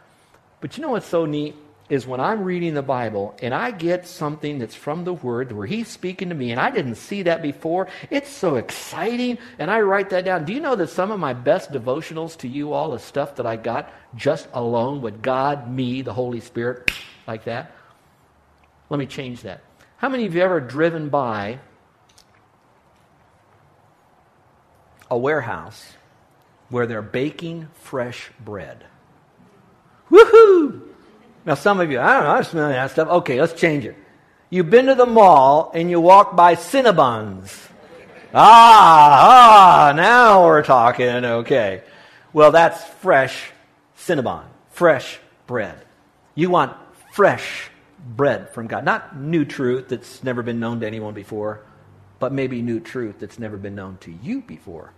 But 0.61 0.77
you 0.77 0.83
know 0.83 0.91
what's 0.91 1.07
so 1.07 1.25
neat? 1.25 1.57
Is 1.93 2.07
when 2.07 2.21
I'm 2.21 2.43
reading 2.43 2.73
the 2.73 2.83
Bible 2.83 3.37
and 3.43 3.53
I 3.53 3.71
get 3.71 4.07
something 4.07 4.59
that's 4.59 4.75
from 4.75 5.05
the 5.05 5.13
Word 5.13 5.53
where 5.53 5.67
He's 5.67 5.89
speaking 5.89 6.31
to 6.31 6.35
me 6.35 6.51
and 6.51 6.59
I 6.59 6.71
didn't 6.71 6.95
see 6.95 7.23
that 7.25 7.43
before, 7.43 7.89
it's 8.09 8.31
so 8.31 8.57
exciting 8.57 9.37
and 9.59 9.71
I 9.71 9.83
write 9.83 10.11
that 10.11 10.25
down. 10.25 10.47
Do 10.47 10.55
you 10.55 10.61
know 10.61 10.75
that 10.75 10.89
some 10.89 11.11
of 11.11 11.21
my 11.21 11.35
best 11.35 11.71
devotionals 11.71 12.39
to 12.39 12.49
you 12.49 12.73
all 12.73 12.95
is 12.95 13.03
stuff 13.03 13.37
that 13.37 13.47
I 13.47 13.57
got 13.57 13.93
just 14.17 14.49
alone 14.55 15.03
with 15.03 15.21
God, 15.21 15.71
me, 15.71 16.01
the 16.01 16.15
Holy 16.15 16.41
Spirit, 16.41 16.91
like 17.27 17.45
that? 17.45 17.73
Let 18.89 18.99
me 18.99 19.07
change 19.07 19.43
that. 19.43 19.63
How 19.99 20.09
many 20.09 20.25
of 20.25 20.35
you 20.35 20.41
ever 20.41 20.61
driven 20.61 21.11
by 21.11 21.61
a 25.13 25.19
warehouse 25.19 25.93
where 26.71 26.87
they're 26.87 27.03
baking 27.03 27.69
fresh 27.75 28.31
bread. 28.43 28.87
Woohoo! 30.11 30.92
Now, 31.45 31.55
some 31.55 31.81
of 31.81 31.91
you, 31.91 31.99
I 32.01 32.15
don't 32.15 32.25
know, 32.25 32.31
I 32.31 32.43
smell 32.43 32.69
that 32.69 32.91
stuff. 32.91 33.09
Okay, 33.09 33.41
let's 33.41 33.53
change 33.55 33.85
it. 33.85 33.97
You've 34.51 34.71
been 34.71 34.87
to 34.87 34.95
the 34.95 35.07
mall 35.07 35.73
and 35.75 35.91
you 35.91 36.01
walk 36.01 36.37
by 36.37 36.55
Cinnabons. 36.55 37.69
Ah, 38.35 39.89
ah, 39.89 39.93
now 39.97 40.45
we're 40.45 40.63
talking. 40.63 41.07
Okay. 41.07 41.83
Well, 42.33 42.51
that's 42.51 42.83
fresh 42.85 43.51
Cinnabon, 43.97 44.45
fresh 44.71 45.19
bread. 45.47 45.85
You 46.35 46.51
want 46.51 46.77
fresh 47.13 47.71
bread 48.17 48.51
from 48.51 48.67
God. 48.67 48.85
Not 48.85 49.17
new 49.17 49.45
truth 49.45 49.89
that's 49.89 50.23
never 50.25 50.43
been 50.43 50.61
known 50.61 50.81
to 50.81 50.87
anyone 50.87 51.15
before, 51.15 51.65
but 52.19 52.33
maybe 52.33 52.63
new 52.63 52.81
truth 52.81 53.17
that's 53.19 53.39
never 53.39 53.57
been 53.57 53.75
known 53.75 53.99
to 54.03 54.13
you 54.13 54.41
before. 54.43 54.93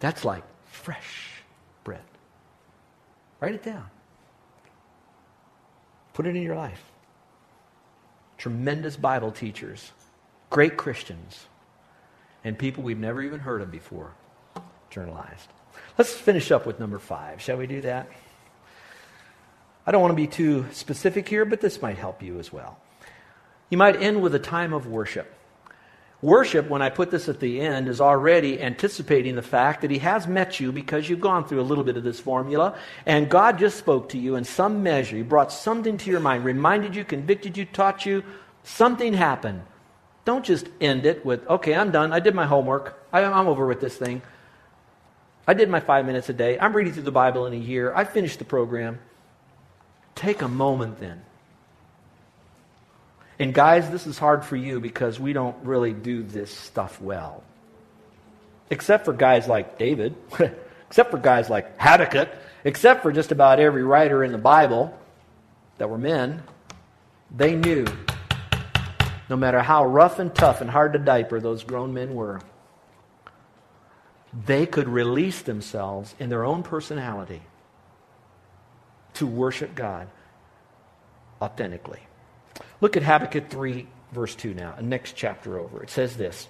That's 0.00 0.24
like 0.24 0.44
fresh 0.66 1.42
bread. 1.84 2.04
Write 3.40 3.54
it 3.54 3.62
down. 3.62 3.88
Put 6.16 6.26
it 6.26 6.34
in 6.34 6.42
your 6.42 6.56
life. 6.56 6.82
Tremendous 8.38 8.96
Bible 8.96 9.30
teachers, 9.32 9.92
great 10.48 10.78
Christians, 10.78 11.44
and 12.42 12.58
people 12.58 12.82
we've 12.82 12.98
never 12.98 13.20
even 13.20 13.38
heard 13.38 13.60
of 13.60 13.70
before 13.70 14.14
journalized. 14.88 15.46
Let's 15.98 16.14
finish 16.14 16.50
up 16.50 16.64
with 16.64 16.80
number 16.80 16.98
five. 16.98 17.42
Shall 17.42 17.58
we 17.58 17.66
do 17.66 17.82
that? 17.82 18.08
I 19.86 19.90
don't 19.90 20.00
want 20.00 20.12
to 20.12 20.16
be 20.16 20.26
too 20.26 20.64
specific 20.72 21.28
here, 21.28 21.44
but 21.44 21.60
this 21.60 21.82
might 21.82 21.98
help 21.98 22.22
you 22.22 22.38
as 22.38 22.50
well. 22.50 22.78
You 23.68 23.76
might 23.76 24.00
end 24.00 24.22
with 24.22 24.34
a 24.34 24.38
time 24.38 24.72
of 24.72 24.86
worship. 24.86 25.35
Worship, 26.22 26.68
when 26.68 26.80
I 26.80 26.88
put 26.88 27.10
this 27.10 27.28
at 27.28 27.40
the 27.40 27.60
end, 27.60 27.88
is 27.88 28.00
already 28.00 28.60
anticipating 28.60 29.36
the 29.36 29.42
fact 29.42 29.82
that 29.82 29.90
He 29.90 29.98
has 29.98 30.26
met 30.26 30.58
you 30.58 30.72
because 30.72 31.08
you've 31.08 31.20
gone 31.20 31.46
through 31.46 31.60
a 31.60 31.62
little 31.62 31.84
bit 31.84 31.96
of 31.96 32.04
this 32.04 32.18
formula, 32.18 32.78
and 33.04 33.28
God 33.28 33.58
just 33.58 33.76
spoke 33.76 34.08
to 34.10 34.18
you 34.18 34.36
in 34.36 34.44
some 34.44 34.82
measure. 34.82 35.16
He 35.16 35.22
brought 35.22 35.52
something 35.52 35.98
to 35.98 36.10
your 36.10 36.20
mind, 36.20 36.44
reminded 36.44 36.96
you, 36.96 37.04
convicted 37.04 37.56
you, 37.56 37.66
taught 37.66 38.06
you. 38.06 38.24
Something 38.64 39.12
happened. 39.12 39.62
Don't 40.24 40.44
just 40.44 40.68
end 40.80 41.06
it 41.06 41.24
with, 41.24 41.46
okay, 41.48 41.74
I'm 41.74 41.92
done. 41.92 42.12
I 42.12 42.18
did 42.18 42.34
my 42.34 42.46
homework. 42.46 42.98
I, 43.12 43.20
am 43.20 43.46
over 43.46 43.66
with 43.66 43.80
this 43.80 43.96
thing. 43.96 44.22
I 45.46 45.54
did 45.54 45.68
my 45.68 45.80
five 45.80 46.04
minutes 46.06 46.28
a 46.28 46.32
day. 46.32 46.58
I'm 46.58 46.74
reading 46.74 46.92
through 46.92 47.04
the 47.04 47.12
Bible 47.12 47.46
in 47.46 47.52
a 47.52 47.56
year. 47.56 47.94
I 47.94 48.04
finished 48.04 48.40
the 48.40 48.44
program. 48.44 48.98
Take 50.16 50.42
a 50.42 50.48
moment 50.48 50.98
then. 50.98 51.22
And 53.38 53.52
guys, 53.52 53.90
this 53.90 54.06
is 54.06 54.18
hard 54.18 54.44
for 54.44 54.56
you 54.56 54.80
because 54.80 55.20
we 55.20 55.32
don't 55.32 55.56
really 55.64 55.92
do 55.92 56.22
this 56.22 56.50
stuff 56.50 57.00
well. 57.00 57.44
Except 58.70 59.04
for 59.04 59.12
guys 59.12 59.46
like 59.46 59.78
David, 59.78 60.16
except 60.88 61.10
for 61.10 61.18
guys 61.18 61.50
like 61.50 61.78
Habakkuk, 61.78 62.30
except 62.64 63.02
for 63.02 63.12
just 63.12 63.32
about 63.32 63.60
every 63.60 63.84
writer 63.84 64.24
in 64.24 64.32
the 64.32 64.38
Bible 64.38 64.98
that 65.78 65.90
were 65.90 65.98
men, 65.98 66.42
they 67.34 67.54
knew 67.54 67.84
no 69.28 69.36
matter 69.36 69.60
how 69.60 69.84
rough 69.84 70.18
and 70.18 70.34
tough 70.34 70.60
and 70.60 70.70
hard 70.70 70.92
to 70.94 70.98
diaper 70.98 71.40
those 71.40 71.64
grown 71.64 71.92
men 71.92 72.14
were, 72.14 72.40
they 74.44 74.66
could 74.66 74.88
release 74.88 75.42
themselves 75.42 76.14
in 76.18 76.28
their 76.28 76.44
own 76.44 76.62
personality 76.62 77.42
to 79.14 79.26
worship 79.26 79.74
God 79.74 80.08
authentically. 81.40 82.05
Look 82.80 82.96
at 82.96 83.02
Habakkuk 83.02 83.48
3, 83.48 83.86
verse 84.12 84.34
2 84.34 84.54
now, 84.54 84.74
next 84.80 85.16
chapter 85.16 85.58
over. 85.58 85.82
It 85.82 85.90
says 85.90 86.16
this 86.16 86.48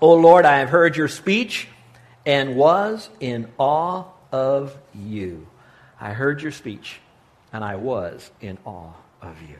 O 0.00 0.14
Lord, 0.14 0.44
I 0.44 0.58
have 0.58 0.68
heard 0.68 0.96
your 0.96 1.08
speech 1.08 1.68
and 2.26 2.56
was 2.56 3.08
in 3.20 3.48
awe 3.58 4.04
of 4.32 4.76
you. 4.94 5.46
I 6.00 6.12
heard 6.12 6.42
your 6.42 6.52
speech 6.52 7.00
and 7.52 7.62
I 7.62 7.76
was 7.76 8.30
in 8.40 8.58
awe 8.64 8.92
of 9.22 9.40
you. 9.42 9.56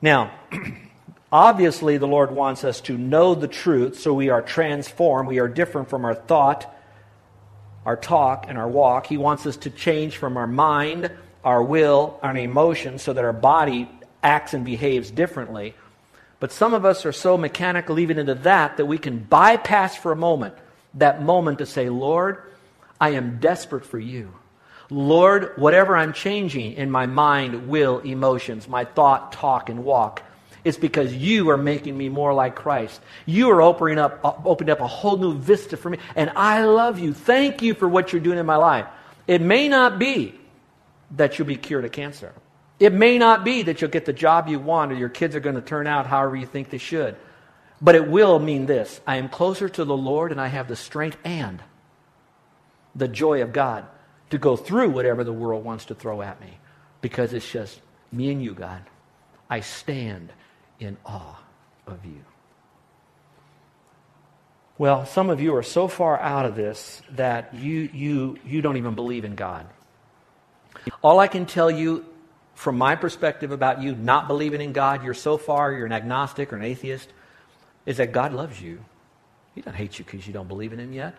Now, 0.00 0.32
Obviously, 1.30 1.98
the 1.98 2.06
Lord 2.06 2.30
wants 2.30 2.64
us 2.64 2.80
to 2.82 2.96
know 2.96 3.34
the 3.34 3.48
truth 3.48 3.98
so 3.98 4.14
we 4.14 4.30
are 4.30 4.40
transformed. 4.40 5.28
We 5.28 5.40
are 5.40 5.48
different 5.48 5.90
from 5.90 6.06
our 6.06 6.14
thought, 6.14 6.74
our 7.84 7.96
talk, 7.96 8.46
and 8.48 8.56
our 8.56 8.68
walk. 8.68 9.06
He 9.06 9.18
wants 9.18 9.44
us 9.44 9.58
to 9.58 9.70
change 9.70 10.16
from 10.16 10.38
our 10.38 10.46
mind, 10.46 11.10
our 11.44 11.62
will, 11.62 12.18
our 12.22 12.34
emotions 12.34 13.02
so 13.02 13.12
that 13.12 13.22
our 13.22 13.34
body 13.34 13.90
acts 14.22 14.54
and 14.54 14.64
behaves 14.64 15.10
differently. 15.10 15.74
But 16.40 16.52
some 16.52 16.74
of 16.74 16.84
us 16.84 17.04
are 17.04 17.12
so 17.12 17.36
mechanical 17.36 17.98
even 17.98 18.18
into 18.18 18.34
that 18.36 18.76
that 18.76 18.86
we 18.86 18.98
can 18.98 19.18
bypass 19.18 19.96
for 19.96 20.12
a 20.12 20.16
moment 20.16 20.54
that 20.94 21.22
moment 21.22 21.58
to 21.58 21.66
say, 21.66 21.88
Lord, 21.88 22.42
I 23.00 23.10
am 23.10 23.38
desperate 23.38 23.84
for 23.84 23.98
you. 23.98 24.32
Lord, 24.90 25.52
whatever 25.56 25.96
I'm 25.96 26.12
changing 26.12 26.72
in 26.74 26.90
my 26.90 27.06
mind, 27.06 27.68
will, 27.68 27.98
emotions, 27.98 28.68
my 28.68 28.84
thought, 28.84 29.32
talk, 29.32 29.68
and 29.68 29.84
walk, 29.84 30.22
it's 30.64 30.78
because 30.78 31.14
you 31.14 31.50
are 31.50 31.56
making 31.56 31.96
me 31.96 32.08
more 32.08 32.32
like 32.32 32.56
Christ. 32.56 33.00
You 33.26 33.50
are 33.50 33.62
opening 33.62 33.98
up, 33.98 34.20
uh, 34.24 34.32
opening 34.44 34.70
up 34.70 34.80
a 34.80 34.86
whole 34.86 35.16
new 35.16 35.34
vista 35.34 35.76
for 35.76 35.90
me. 35.90 35.98
And 36.16 36.30
I 36.30 36.64
love 36.64 36.98
you. 36.98 37.12
Thank 37.12 37.62
you 37.62 37.74
for 37.74 37.88
what 37.88 38.12
you're 38.12 38.20
doing 38.20 38.38
in 38.38 38.46
my 38.46 38.56
life. 38.56 38.86
It 39.26 39.40
may 39.40 39.68
not 39.68 39.98
be 39.98 40.34
that 41.12 41.38
you'll 41.38 41.48
be 41.48 41.56
cured 41.56 41.84
of 41.84 41.92
cancer. 41.92 42.32
It 42.78 42.92
may 42.92 43.18
not 43.18 43.44
be 43.44 43.62
that 43.62 43.80
you'll 43.80 43.90
get 43.90 44.04
the 44.04 44.12
job 44.12 44.48
you 44.48 44.58
want 44.58 44.92
or 44.92 44.94
your 44.94 45.08
kids 45.08 45.34
are 45.34 45.40
going 45.40 45.56
to 45.56 45.60
turn 45.60 45.86
out 45.86 46.06
however 46.06 46.36
you 46.36 46.46
think 46.46 46.70
they 46.70 46.78
should. 46.78 47.16
But 47.80 47.94
it 47.94 48.08
will 48.08 48.38
mean 48.38 48.66
this 48.66 49.00
I 49.06 49.16
am 49.16 49.28
closer 49.28 49.68
to 49.68 49.84
the 49.84 49.96
Lord 49.96 50.32
and 50.32 50.40
I 50.40 50.48
have 50.48 50.68
the 50.68 50.76
strength 50.76 51.18
and 51.24 51.62
the 52.94 53.08
joy 53.08 53.42
of 53.42 53.52
God 53.52 53.86
to 54.30 54.38
go 54.38 54.56
through 54.56 54.90
whatever 54.90 55.24
the 55.24 55.32
world 55.32 55.64
wants 55.64 55.86
to 55.86 55.94
throw 55.94 56.22
at 56.22 56.40
me 56.40 56.58
because 57.00 57.32
it's 57.32 57.50
just 57.50 57.80
me 58.12 58.30
and 58.30 58.42
you, 58.42 58.54
God. 58.54 58.82
I 59.50 59.60
stand 59.60 60.32
in 60.78 60.96
awe 61.04 61.38
of 61.86 62.04
you. 62.04 62.24
Well, 64.76 65.06
some 65.06 65.30
of 65.30 65.40
you 65.40 65.56
are 65.56 65.62
so 65.62 65.88
far 65.88 66.18
out 66.20 66.44
of 66.44 66.54
this 66.54 67.02
that 67.12 67.54
you, 67.54 67.90
you, 67.92 68.38
you 68.46 68.62
don't 68.62 68.76
even 68.76 68.94
believe 68.94 69.24
in 69.24 69.34
God. 69.34 69.66
All 71.02 71.18
I 71.18 71.26
can 71.26 71.46
tell 71.46 71.70
you 71.70 72.04
from 72.58 72.76
my 72.76 72.96
perspective 72.96 73.52
about 73.52 73.80
you 73.80 73.94
not 73.94 74.26
believing 74.26 74.60
in 74.60 74.72
God, 74.72 75.04
you're 75.04 75.14
so 75.14 75.38
far, 75.38 75.72
you're 75.72 75.86
an 75.86 75.92
agnostic 75.92 76.52
or 76.52 76.56
an 76.56 76.64
atheist, 76.64 77.08
is 77.86 77.98
that 77.98 78.10
God 78.10 78.32
loves 78.32 78.60
you. 78.60 78.84
He 79.54 79.60
doesn't 79.60 79.76
hate 79.76 79.96
you 80.00 80.04
because 80.04 80.26
you 80.26 80.32
don't 80.32 80.48
believe 80.48 80.72
in 80.72 80.80
Him 80.80 80.92
yet. 80.92 81.14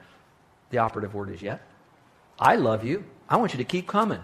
The 0.71 0.79
operative 0.79 1.13
word 1.13 1.29
is 1.29 1.41
yet. 1.41 1.61
I 2.37 2.57
love 2.57 2.83
you. 2.83 3.05
I 3.29 3.37
want 3.37 3.53
you 3.53 3.57
to 3.59 3.63
keep 3.63 3.87
coming. 3.87 4.19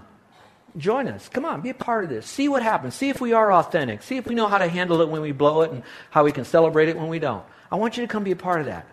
Join 0.76 1.08
us. 1.08 1.30
Come 1.30 1.46
on, 1.46 1.62
be 1.62 1.70
a 1.70 1.74
part 1.74 2.04
of 2.04 2.10
this. 2.10 2.28
See 2.28 2.50
what 2.50 2.62
happens. 2.62 2.96
See 2.96 3.08
if 3.08 3.22
we 3.22 3.32
are 3.32 3.50
authentic. 3.54 4.04
See 4.04 4.18
if 4.18 4.28
we 4.28 4.36
know 4.36 4.50
how 4.50 4.58
to 4.58 4.68
handle 4.68 5.00
it 5.00 5.08
when 5.08 5.22
we 5.22 5.32
blow 5.32 5.62
it 5.62 5.72
and 5.72 5.84
how 6.10 6.26
we 6.26 6.34
can 6.34 6.44
celebrate 6.44 6.90
it 6.90 6.98
when 6.98 7.08
we 7.08 7.20
don't. 7.20 7.46
I 7.72 7.78
want 7.78 7.96
you 7.96 8.04
to 8.04 8.12
come 8.12 8.26
be 8.26 8.32
a 8.32 8.36
part 8.36 8.60
of 8.60 8.66
that. 8.66 8.88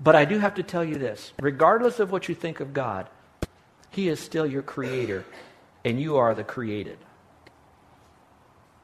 But 0.00 0.16
I 0.16 0.24
do 0.24 0.38
have 0.38 0.54
to 0.54 0.62
tell 0.62 0.82
you 0.82 0.94
this 0.94 1.34
regardless 1.38 2.00
of 2.00 2.10
what 2.10 2.26
you 2.26 2.34
think 2.34 2.60
of 2.60 2.72
God, 2.72 3.06
He 3.90 4.08
is 4.08 4.18
still 4.18 4.46
your 4.46 4.62
creator, 4.62 5.26
and 5.84 6.00
you 6.00 6.16
are 6.16 6.34
the 6.34 6.42
created. 6.42 6.96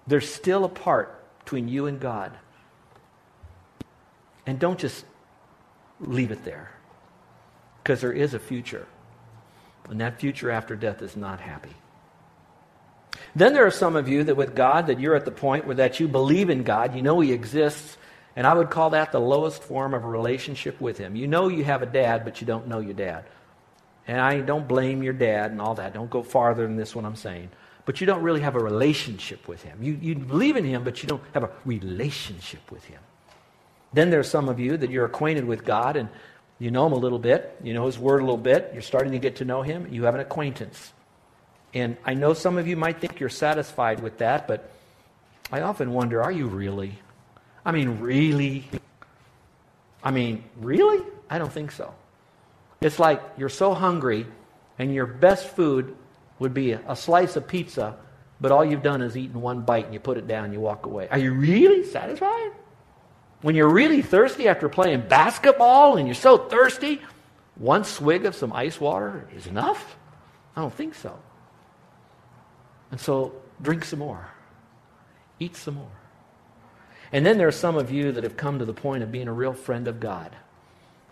There's 0.07 0.29
still 0.29 0.65
a 0.65 0.69
part 0.69 1.23
between 1.41 1.69
you 1.69 1.87
and 1.87 2.01
God. 2.01 2.33
And 4.47 4.59
don't 4.59 4.79
just 4.79 5.05
leave 6.01 6.33
it 6.33 6.45
there, 6.45 6.73
because 7.83 8.01
there 8.01 8.13
is 8.13 8.35
a 8.35 8.39
future. 8.39 8.87
And 9.89 10.01
that 10.01 10.21
future 10.21 10.51
after 10.51 10.75
death 10.75 11.03
is 11.03 11.17
not 11.17 11.41
happy. 11.41 11.75
Then 13.35 13.55
there 13.55 13.67
are 13.67 13.71
some 13.71 13.97
of 13.97 14.09
you 14.09 14.25
that 14.25 14.37
with 14.37 14.55
God, 14.55 14.89
that 14.89 15.01
you're 15.01 15.15
at 15.15 15.25
the 15.25 15.31
point 15.31 15.67
where 15.67 15.77
that 15.77 16.01
you 16.01 16.09
believe 16.09 16.51
in 16.51 16.65
God, 16.65 16.95
you 16.95 17.03
know 17.03 17.21
He 17.21 17.33
exists, 17.33 17.97
and 18.35 18.47
I 18.47 18.55
would 18.55 18.71
call 18.71 18.91
that 18.91 19.13
the 19.13 19.21
lowest 19.21 19.63
form 19.63 19.95
of 19.95 20.05
a 20.05 20.09
relationship 20.09 20.81
with 20.81 20.99
Him. 20.99 21.15
You 21.17 21.29
know 21.29 21.49
you 21.49 21.65
have 21.65 21.83
a 21.83 21.87
dad, 21.87 22.25
but 22.25 22.41
you 22.41 22.47
don't 22.47 22.67
know 22.67 22.81
your 22.81 22.95
dad. 22.95 23.25
And 24.07 24.21
I 24.21 24.41
don't 24.41 24.67
blame 24.67 25.03
your 25.03 25.13
dad 25.13 25.53
and 25.53 25.61
all 25.61 25.77
that. 25.77 25.95
Don't 25.95 26.11
go 26.11 26.23
farther 26.23 26.65
than 26.67 26.77
this, 26.77 26.95
what 26.95 27.05
I'm 27.05 27.17
saying. 27.17 27.51
But 27.85 28.01
you 28.01 28.07
don't 28.07 28.23
really 28.23 28.41
have 28.41 28.55
a 28.55 28.61
relationship 28.61 29.49
with 29.49 29.63
Him. 29.63 29.83
You, 29.83 29.99
you 30.01 30.15
believe 30.15 30.57
in 30.57 30.65
Him, 30.65 30.85
but 30.85 31.03
you 31.03 31.09
don't 31.09 31.23
have 31.35 31.45
a 31.45 31.51
relationship 31.65 32.71
with 32.71 32.85
Him. 32.85 33.01
Then 33.93 34.11
there's 34.11 34.29
some 34.29 34.49
of 34.49 34.61
you 34.61 34.77
that 34.77 34.91
you're 34.91 35.05
acquainted 35.05 35.45
with 35.45 35.65
God 35.65 35.97
and 35.97 36.09
you 36.59 36.71
know 36.71 36.87
Him 36.87 36.93
a 36.93 36.97
little 36.97 37.19
bit, 37.19 37.57
you 37.63 37.75
know 37.75 37.87
His 37.87 37.99
Word 37.99 38.21
a 38.21 38.25
little 38.25 38.37
bit, 38.37 38.71
you're 38.73 38.83
starting 38.83 39.13
to 39.13 39.19
get 39.19 39.37
to 39.37 39.45
know 39.45 39.63
Him, 39.63 39.89
you 39.91 40.05
have 40.05 40.15
an 40.15 40.21
acquaintance. 40.21 40.93
And 41.75 41.97
I 42.05 42.15
know 42.15 42.35
some 42.35 42.59
of 42.59 42.69
you 42.69 42.77
might 42.77 43.01
think 43.01 43.19
you're 43.19 43.29
satisfied 43.29 44.01
with 44.01 44.19
that, 44.19 44.47
but 44.47 44.71
I 45.51 45.63
often 45.63 45.93
wonder 45.93 46.23
are 46.23 46.33
you 46.33 46.47
really? 46.47 46.99
I 47.65 47.73
mean, 47.73 48.01
really? 48.01 48.69
I 50.05 50.11
mean, 50.11 50.45
really? 50.57 51.05
I 51.29 51.39
don't 51.39 51.53
think 51.53 51.73
so. 51.73 51.95
It's 52.81 52.99
like 52.99 53.23
you're 53.37 53.49
so 53.49 53.75
hungry, 53.75 54.27
and 54.79 54.95
your 54.95 55.07
best 55.07 55.49
food 55.49 55.97
would 56.43 56.55
be 56.55 56.73
a, 56.73 56.95
slice 56.95 57.37
of 57.37 57.49
pizza, 57.49 57.97
but 58.41 58.53
all 58.53 58.65
you've 58.65 58.83
done 58.83 59.01
is 59.01 59.17
eaten 59.17 59.41
one 59.41 59.63
bite 59.63 59.87
and 59.87 59.95
you 59.95 60.01
put 60.01 60.19
it 60.19 60.27
down 60.27 60.45
and 60.45 60.53
you 60.53 60.61
walk 60.61 60.87
away. 60.87 61.09
Are 61.09 61.19
you 61.19 61.33
really 61.33 61.85
satisfied? 61.85 62.53
When 63.41 63.55
you're 63.55 63.71
really 63.71 64.03
thirsty 64.03 64.47
after 64.49 64.69
playing 64.69 65.09
basketball 65.09 65.97
and 65.97 66.07
you're 66.07 66.15
so 66.15 66.37
thirsty, 66.37 67.01
one 67.55 67.85
swig 67.85 68.27
of 68.27 68.35
some 68.35 68.53
ice 68.53 68.81
water 68.81 69.29
is 69.35 69.47
enough? 69.47 69.97
I 70.55 70.61
don't 70.61 70.75
think 70.75 70.95
so. 70.95 71.19
And 72.91 73.01
so 73.01 73.33
drink 73.61 73.85
some 73.85 74.01
more, 74.01 74.29
eat 75.39 75.57
some 75.57 75.75
more. 75.75 75.91
And 77.13 77.25
then 77.25 77.39
there 77.39 77.49
are 77.49 77.53
some 77.53 77.77
of 77.77 77.91
you 77.91 78.13
that 78.13 78.25
have 78.25 78.37
come 78.37 78.59
to 78.59 78.65
the 78.65 78.75
point 78.75 79.03
of 79.03 79.13
being 79.13 79.29
a 79.29 79.33
real 79.33 79.53
friend 79.53 79.87
of 79.87 80.01
God. 80.01 80.35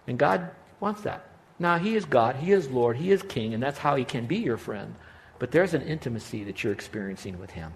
And 0.06 0.18
God 0.18 0.50
wants 0.80 1.02
that. 1.02 1.26
Now, 1.58 1.78
He 1.78 1.94
is 1.94 2.06
God, 2.06 2.36
He 2.36 2.52
is 2.52 2.70
Lord, 2.70 2.96
He 2.96 3.12
is 3.12 3.22
King, 3.22 3.54
and 3.54 3.62
that's 3.62 3.78
how 3.78 3.96
He 3.96 4.04
can 4.04 4.26
be 4.26 4.38
your 4.38 4.56
friend. 4.56 4.94
But 5.40 5.50
there's 5.50 5.74
an 5.74 5.82
intimacy 5.82 6.44
that 6.44 6.62
you're 6.62 6.72
experiencing 6.72 7.40
with 7.40 7.50
Him, 7.50 7.72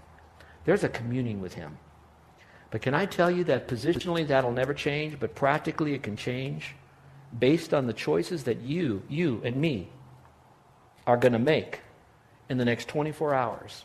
there's 0.64 0.84
a 0.84 0.88
communing 0.88 1.40
with 1.40 1.54
Him. 1.54 1.78
But 2.70 2.82
can 2.82 2.94
I 2.94 3.06
tell 3.06 3.30
you 3.30 3.44
that 3.44 3.68
positionally 3.68 4.26
that'll 4.26 4.52
never 4.52 4.74
change, 4.74 5.18
but 5.18 5.34
practically 5.34 5.94
it 5.94 6.02
can 6.02 6.16
change 6.16 6.74
based 7.38 7.72
on 7.72 7.86
the 7.86 7.92
choices 7.92 8.44
that 8.44 8.60
you, 8.60 9.02
you 9.08 9.40
and 9.44 9.56
me, 9.56 9.88
are 11.06 11.16
going 11.16 11.32
to 11.32 11.38
make 11.38 11.80
in 12.48 12.58
the 12.58 12.64
next 12.64 12.88
24 12.88 13.34
hours 13.34 13.84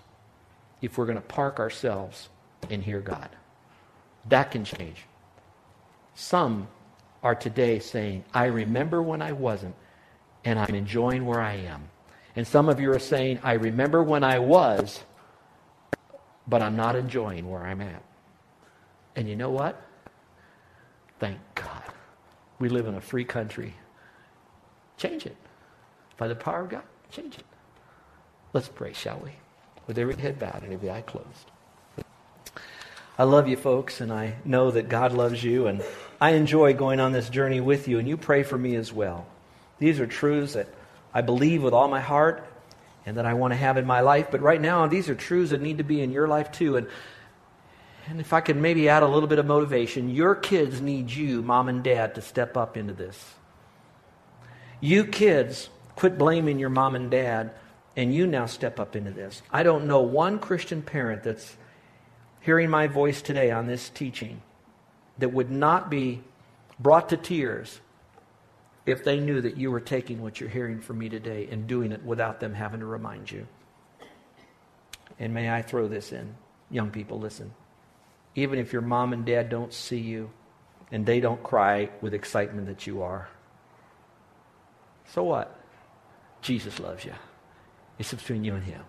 if 0.81 0.97
we're 0.97 1.05
going 1.05 1.17
to 1.17 1.21
park 1.21 1.59
ourselves 1.59 2.29
and 2.69 2.83
hear 2.83 2.99
God. 2.99 3.29
That 4.27 4.51
can 4.51 4.65
change. 4.65 5.05
Some 6.15 6.67
are 7.21 7.35
today 7.35 7.79
saying, 7.79 8.25
I 8.33 8.45
remember 8.45 9.01
when 9.01 9.21
I 9.21 9.33
wasn't, 9.33 9.75
and 10.43 10.57
I'm 10.57 10.75
enjoying 10.75 11.25
where 11.25 11.41
I 11.41 11.55
am. 11.55 11.89
And 12.39 12.47
some 12.47 12.69
of 12.69 12.79
you 12.79 12.89
are 12.93 12.99
saying, 12.99 13.41
I 13.43 13.55
remember 13.55 14.01
when 14.01 14.23
I 14.23 14.39
was, 14.39 15.03
but 16.47 16.61
I'm 16.61 16.77
not 16.77 16.95
enjoying 16.95 17.49
where 17.49 17.61
I'm 17.61 17.81
at. 17.81 18.01
And 19.17 19.27
you 19.27 19.35
know 19.35 19.49
what? 19.49 19.85
Thank 21.19 21.37
God. 21.53 21.83
We 22.57 22.69
live 22.69 22.87
in 22.87 22.95
a 22.95 23.01
free 23.01 23.25
country. 23.25 23.73
Change 24.95 25.25
it. 25.25 25.35
By 26.15 26.29
the 26.29 26.35
power 26.35 26.61
of 26.61 26.69
God, 26.69 26.83
change 27.11 27.37
it. 27.37 27.43
Let's 28.53 28.69
pray, 28.69 28.93
shall 28.93 29.19
we? 29.21 29.31
With 29.85 29.97
every 29.97 30.15
head 30.15 30.39
bowed 30.39 30.63
and 30.63 30.71
every 30.71 30.89
eye 30.89 31.01
closed. 31.01 31.51
I 33.17 33.25
love 33.25 33.49
you, 33.49 33.57
folks, 33.57 33.99
and 33.99 34.13
I 34.13 34.35
know 34.45 34.71
that 34.71 34.87
God 34.87 35.11
loves 35.11 35.43
you, 35.43 35.67
and 35.67 35.83
I 36.21 36.29
enjoy 36.35 36.73
going 36.73 37.01
on 37.01 37.11
this 37.11 37.27
journey 37.27 37.59
with 37.59 37.89
you, 37.89 37.99
and 37.99 38.07
you 38.07 38.15
pray 38.15 38.43
for 38.43 38.57
me 38.57 38.77
as 38.77 38.93
well. 38.93 39.27
These 39.77 39.99
are 39.99 40.07
truths 40.07 40.53
that 40.53 40.69
I 41.13 41.21
believe 41.21 41.63
with 41.63 41.73
all 41.73 41.87
my 41.87 42.01
heart 42.01 42.45
and 43.05 43.17
that 43.17 43.25
I 43.25 43.33
want 43.33 43.53
to 43.53 43.57
have 43.57 43.77
in 43.77 43.85
my 43.85 44.01
life, 44.01 44.27
but 44.31 44.41
right 44.41 44.61
now, 44.61 44.85
these 44.87 45.09
are 45.09 45.15
truths 45.15 45.51
that 45.51 45.61
need 45.61 45.79
to 45.79 45.83
be 45.83 46.01
in 46.01 46.11
your 46.11 46.27
life 46.27 46.51
too. 46.51 46.77
And, 46.77 46.87
and 48.07 48.19
if 48.19 48.33
I 48.33 48.41
could 48.41 48.57
maybe 48.57 48.89
add 48.89 49.03
a 49.03 49.07
little 49.07 49.27
bit 49.27 49.39
of 49.39 49.45
motivation, 49.45 50.09
your 50.09 50.35
kids 50.35 50.81
need 50.81 51.09
you, 51.11 51.41
mom 51.41 51.69
and 51.69 51.83
dad, 51.83 52.15
to 52.15 52.21
step 52.21 52.55
up 52.57 52.77
into 52.77 52.93
this. 52.93 53.33
You 54.81 55.05
kids, 55.05 55.69
quit 55.95 56.17
blaming 56.17 56.59
your 56.59 56.69
mom 56.69 56.95
and 56.95 57.09
dad 57.09 57.51
and 57.95 58.15
you 58.15 58.25
now 58.25 58.45
step 58.45 58.79
up 58.79 58.95
into 58.95 59.11
this. 59.11 59.41
I 59.51 59.63
don't 59.63 59.85
know 59.85 60.01
one 60.01 60.39
Christian 60.39 60.81
parent 60.81 61.23
that's 61.23 61.57
hearing 62.39 62.69
my 62.69 62.87
voice 62.87 63.21
today 63.21 63.51
on 63.51 63.67
this 63.67 63.89
teaching 63.89 64.41
that 65.17 65.33
would 65.33 65.51
not 65.51 65.89
be 65.89 66.23
brought 66.79 67.09
to 67.09 67.17
tears 67.17 67.81
if 68.89 69.03
they 69.03 69.19
knew 69.19 69.41
that 69.41 69.57
you 69.57 69.71
were 69.71 69.79
taking 69.79 70.21
what 70.21 70.39
you're 70.39 70.49
hearing 70.49 70.79
from 70.81 70.99
me 70.99 71.09
today 71.09 71.47
and 71.51 71.67
doing 71.67 71.91
it 71.91 72.03
without 72.03 72.39
them 72.39 72.53
having 72.53 72.79
to 72.79 72.85
remind 72.85 73.31
you. 73.31 73.47
And 75.19 75.33
may 75.33 75.49
I 75.49 75.61
throw 75.61 75.87
this 75.87 76.11
in? 76.11 76.35
Young 76.69 76.91
people, 76.91 77.19
listen. 77.19 77.53
Even 78.35 78.59
if 78.59 78.71
your 78.71 78.81
mom 78.81 79.13
and 79.13 79.25
dad 79.25 79.49
don't 79.49 79.73
see 79.73 79.99
you 79.99 80.29
and 80.91 81.05
they 81.05 81.19
don't 81.19 81.43
cry 81.43 81.89
with 82.01 82.13
excitement 82.13 82.67
that 82.67 82.87
you 82.87 83.01
are, 83.01 83.29
so 85.13 85.23
what? 85.23 85.59
Jesus 86.41 86.79
loves 86.79 87.03
you. 87.03 87.13
It's 87.97 88.13
between 88.13 88.43
you 88.43 88.55
and 88.55 88.63
Him. 88.63 88.83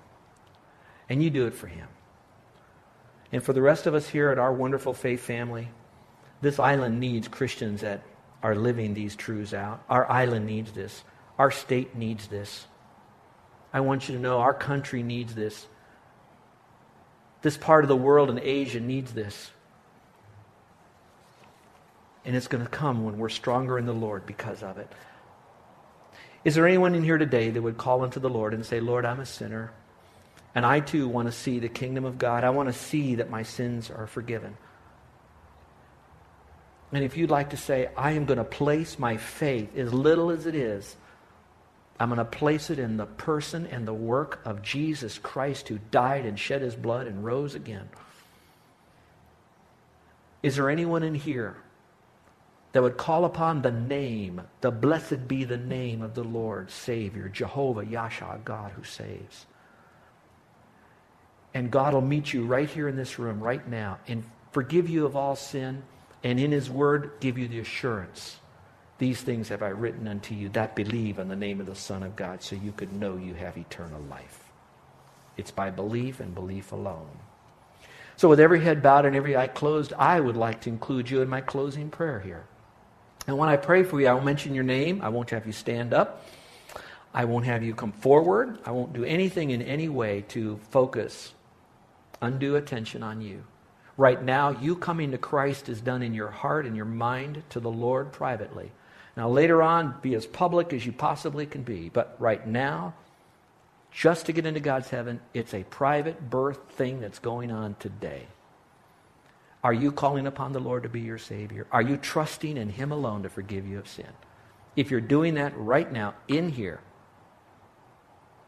And 1.09 1.23
you 1.23 1.31
do 1.31 1.47
it 1.47 1.55
for 1.55 1.67
Him. 1.67 1.89
And 3.33 3.43
for 3.43 3.53
the 3.53 3.63
rest 3.63 3.87
of 3.87 3.95
us 3.95 4.09
here 4.09 4.31
at 4.31 4.39
our 4.39 4.53
wonderful 4.53 4.93
faith 4.93 5.21
family, 5.21 5.69
this 6.41 6.59
island 6.59 7.01
needs 7.01 7.29
Christians 7.29 7.81
that 7.81 8.03
are 8.43 8.55
living 8.55 8.95
these 8.95 9.17
truths 9.17 9.53
out. 9.53 9.83
Our 9.89 10.11
island 10.11 10.47
needs 10.47 10.73
this. 10.73 11.03
Our 11.39 11.51
state 11.51 11.95
needs 11.95 12.29
this. 12.29 12.67
I 13.73 13.81
want 13.81 14.09
you 14.09 14.15
to 14.15 14.21
know 14.21 14.41
our 14.41 14.55
country 14.55 15.03
needs 15.03 15.35
this. 15.35 15.67
This 17.43 17.57
part 17.57 17.85
of 17.85 17.89
the 17.89 17.97
world 17.97 18.31
in 18.31 18.39
Asia 18.39 18.81
needs 18.81 19.13
this. 19.13 19.51
And 22.25 22.37
it's 22.37 22.49
going 22.49 22.65
to 22.65 22.71
come 22.71 23.05
when 23.05 23.19
we're 23.19 23.31
stronger 23.31 23.79
in 23.79 23.87
the 23.87 23.95
Lord 23.95 24.27
because 24.27 24.63
of 24.63 24.77
it. 24.79 24.93
Is 26.45 26.55
there 26.55 26.67
anyone 26.67 26.95
in 26.95 27.05
here 27.05 27.19
today 27.19 27.51
that 27.51 27.63
would 27.63 27.79
call 27.79 28.03
unto 28.03 28.21
the 28.21 28.31
Lord 28.31 28.55
and 28.55 28.65
say, 28.65 28.81
Lord, 28.81 29.05
I'm 29.05 29.21
a 29.21 29.27
sinner, 29.27 29.73
and 30.55 30.65
I 30.65 30.81
too 30.81 31.07
want 31.07 31.29
to 31.29 31.33
see 31.33 31.59
the 31.59 31.69
kingdom 31.69 32.05
of 32.05 32.19
God? 32.19 32.45
I 32.45 32.51
want 32.51 32.69
to 32.69 32.73
see 32.73 33.17
that 33.17 33.31
my 33.31 33.43
sins 33.43 33.91
are 33.91 34.07
forgiven. 34.07 34.57
And 36.93 37.05
if 37.05 37.17
you'd 37.17 37.31
like 37.31 37.51
to 37.51 37.57
say, 37.57 37.89
I 37.97 38.13
am 38.13 38.25
going 38.25 38.39
to 38.39 38.45
place 38.45 38.99
my 38.99 39.17
faith, 39.17 39.77
as 39.77 39.93
little 39.95 40.31
as 40.31 40.47
it 40.47 40.55
is, 40.55 40.97
I'm 42.01 42.09
going 42.09 42.19
to 42.19 42.25
place 42.25 42.71
it 42.71 42.79
in 42.79 42.97
the 42.97 43.07
person 43.07 43.67
and 43.67 43.87
the 43.87 43.95
work 43.95 44.41
of 44.45 44.63
Jesus 44.63 45.19
Christ 45.19 45.69
who 45.69 45.79
died 45.91 46.27
and 46.27 46.39
shed 46.39 46.63
his 46.63 46.75
blood 46.75 47.07
and 47.07 47.25
rose 47.25 47.55
again. 47.55 47.89
Is 50.43 50.57
there 50.57 50.71
anyone 50.71 51.03
in 51.03 51.15
here 51.15 51.57
that 52.73 52.83
would 52.83 52.97
call 52.97 53.25
upon 53.25 53.63
the 53.63 53.73
name, 53.73 54.41
the 54.61 54.71
blessed 54.71 55.27
be 55.27 55.45
the 55.45 55.57
name 55.57 56.03
of 56.03 56.15
the 56.15 56.23
Lord, 56.23 56.71
Savior, 56.71 57.29
Jehovah, 57.29 57.85
Yahshua, 57.85 58.45
God 58.45 58.73
who 58.73 58.85
saves. 58.85 59.47
And 61.53 61.71
God 61.71 61.95
will 61.95 62.01
meet 62.01 62.33
you 62.33 62.47
right 62.47 62.71
here 62.71 62.87
in 62.87 62.97
this 62.97 63.19
room, 63.19 63.41
right 63.41 63.67
now, 63.67 63.99
and 64.07 64.23
forgive 64.53 64.89
you 64.89 65.05
of 65.05 65.17
all 65.17 65.35
sin, 65.35 65.83
and 66.23 66.39
in 66.39 66.53
His 66.53 66.71
Word 66.71 67.13
give 67.21 67.39
you 67.39 67.49
the 67.49 67.61
assurance. 67.61 68.37
These 68.99 69.23
things 69.23 69.49
have 69.49 69.63
I 69.63 69.69
written 69.69 70.07
unto 70.07 70.35
you 70.35 70.51
that 70.51 70.77
believe 70.77 71.19
on 71.19 71.29
the 71.29 71.37
name 71.37 71.61
of 71.61 71.67
the 71.67 71.75
Son 71.75 72.03
of 72.03 72.17
God, 72.17 72.43
so 72.43 72.55
you 72.57 72.73
could 72.73 72.93
know 72.93 73.17
you 73.17 73.35
have 73.35 73.57
eternal 73.57 74.03
life. 74.03 74.45
It's 75.37 75.51
by 75.51 75.71
belief 75.71 76.21
and 76.21 76.35
belief 76.35 76.73
alone. 76.73 77.09
So, 78.17 78.29
with 78.29 78.41
every 78.41 78.61
head 78.61 78.83
bowed 78.83 79.07
and 79.07 79.17
every 79.17 79.37
eye 79.37 79.47
closed, 79.47 79.95
I 79.95 80.21
would 80.21 80.37
like 80.37 80.61
to 80.63 80.69
include 80.69 81.09
you 81.09 81.23
in 81.23 81.29
my 81.29 81.41
closing 81.41 81.89
prayer 81.89 82.21
here. 82.21 82.45
And 83.27 83.39
when 83.39 83.49
I 83.49 83.57
pray 83.57 83.83
for 83.83 83.99
you, 83.99 84.09
I 84.09 84.13
will 84.13 84.21
mention 84.21 84.55
your 84.55 84.65
name. 84.65 85.01
I 85.03 85.09
won't 85.09 85.31
have 85.31 85.47
you 85.47 85.53
stand 85.53 85.95
up. 85.95 86.27
I 87.15 87.25
won't 87.25 87.47
have 87.47 87.63
you 87.63 87.75
come 87.75 87.93
forward. 87.93 88.59
I 88.67 88.71
won't 88.71 88.93
do 88.93 89.05
anything 89.05 89.51
in 89.51 89.63
any 89.63 89.89
way 89.89 90.25
to 90.29 90.59
focus 90.71 91.33
undue 92.21 92.57
attention 92.57 93.03
on 93.03 93.21
you. 93.21 93.45
Right 94.01 94.25
now, 94.25 94.49
you 94.49 94.77
coming 94.77 95.11
to 95.11 95.19
Christ 95.19 95.69
is 95.69 95.83
done 95.83 96.03
in 96.03 96.15
your 96.15 96.31
heart 96.31 96.65
and 96.65 96.75
your 96.75 96.87
mind 96.87 97.43
to 97.51 97.61
the 97.61 97.71
Lord 97.71 98.13
privately. 98.13 98.73
Now, 99.15 99.29
later 99.29 99.63
on, 99.63 99.95
be 100.01 100.15
as 100.15 100.25
public 100.25 100.73
as 100.73 100.87
you 100.87 100.93
possibly 100.93 101.45
can 101.45 101.65
be. 101.65 101.91
But 101.91 102.17
right 102.19 102.47
now, 102.47 102.95
just 103.93 104.25
to 104.25 104.33
get 104.33 104.47
into 104.47 104.61
God's 104.61 104.89
heaven, 104.89 105.21
it's 105.35 105.53
a 105.53 105.65
private 105.65 106.31
birth 106.31 106.61
thing 106.71 107.03
that's 107.03 107.19
going 107.19 107.53
on 107.53 107.77
today. 107.79 108.29
Are 109.63 109.75
you 109.75 109.93
calling 109.93 110.27
upon 110.27 110.55
the 110.55 110.61
Lord 110.61 110.85
to 110.85 110.89
be 110.89 111.03
your 111.03 111.19
Savior? 111.19 111.67
Are 111.71 111.83
you 111.83 111.99
trusting 111.99 112.57
in 112.57 112.71
Him 112.71 112.93
alone 112.93 113.25
to 113.25 113.29
forgive 113.29 113.67
you 113.67 113.79
of 113.79 113.87
sin? 113.87 114.09
If 114.77 114.91
you're 114.91 115.03
doing 115.03 115.35
that 115.35 115.53
right 115.59 115.93
now 115.93 116.15
in 116.27 116.49
here, 116.49 116.81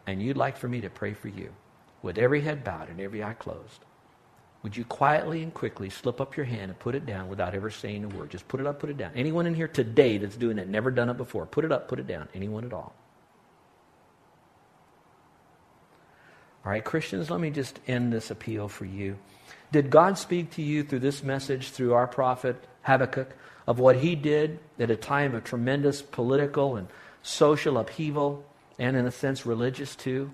and 0.07 0.23
you'd 0.23 0.39
like 0.39 0.57
for 0.57 0.69
me 0.69 0.81
to 0.81 0.89
pray 0.89 1.13
for 1.13 1.29
you, 1.29 1.51
with 2.01 2.17
every 2.17 2.41
head 2.41 2.65
bowed 2.65 2.89
and 2.89 3.03
every 3.03 3.23
eye 3.23 3.35
closed, 3.35 3.85
would 4.63 4.77
you 4.77 4.85
quietly 4.85 5.43
and 5.43 5.53
quickly 5.53 5.91
slip 5.91 6.21
up 6.21 6.37
your 6.37 6.47
hand 6.47 6.71
and 6.71 6.79
put 6.79 6.95
it 6.95 7.05
down 7.05 7.29
without 7.29 7.55
ever 7.55 7.69
saying 7.69 8.05
a 8.05 8.09
word? 8.09 8.31
Just 8.31 8.47
put 8.47 8.61
it 8.61 8.67
up, 8.67 8.79
put 8.79 8.91
it 8.91 8.97
down. 8.97 9.11
Anyone 9.17 9.47
in 9.47 9.55
here 9.55 9.67
today 9.67 10.19
that's 10.19 10.37
doing 10.37 10.59
it, 10.59 10.69
never 10.69 10.91
done 10.91 11.11
it 11.11 11.17
before, 11.17 11.47
put 11.47 11.65
it 11.65 11.73
up, 11.73 11.89
put 11.89 11.99
it 11.99 12.07
down. 12.07 12.29
Anyone 12.35 12.65
at 12.65 12.73
all. 12.73 12.95
All 16.65 16.71
right, 16.71 16.85
Christians, 16.85 17.29
let 17.29 17.41
me 17.41 17.51
just 17.51 17.81
end 17.89 18.13
this 18.13 18.31
appeal 18.31 18.69
for 18.69 18.85
you. 18.85 19.19
Did 19.73 19.91
God 19.91 20.17
speak 20.17 20.53
to 20.53 20.63
you 20.63 20.85
through 20.85 21.01
this 21.01 21.25
message, 21.25 21.71
through 21.71 21.95
our 21.95 22.07
prophet 22.07 22.63
Habakkuk, 22.83 23.35
of 23.67 23.81
what 23.81 23.97
he 23.97 24.15
did 24.15 24.61
at 24.79 24.91
a 24.91 24.97
time 24.97 25.35
of 25.35 25.43
tremendous 25.43 26.03
political 26.03 26.77
and 26.77 26.87
social 27.23 27.79
upheaval, 27.79 28.45
and 28.79 28.97
in 28.97 29.07
a 29.07 29.11
sense, 29.11 29.45
religious 29.45 29.97
too? 29.97 30.31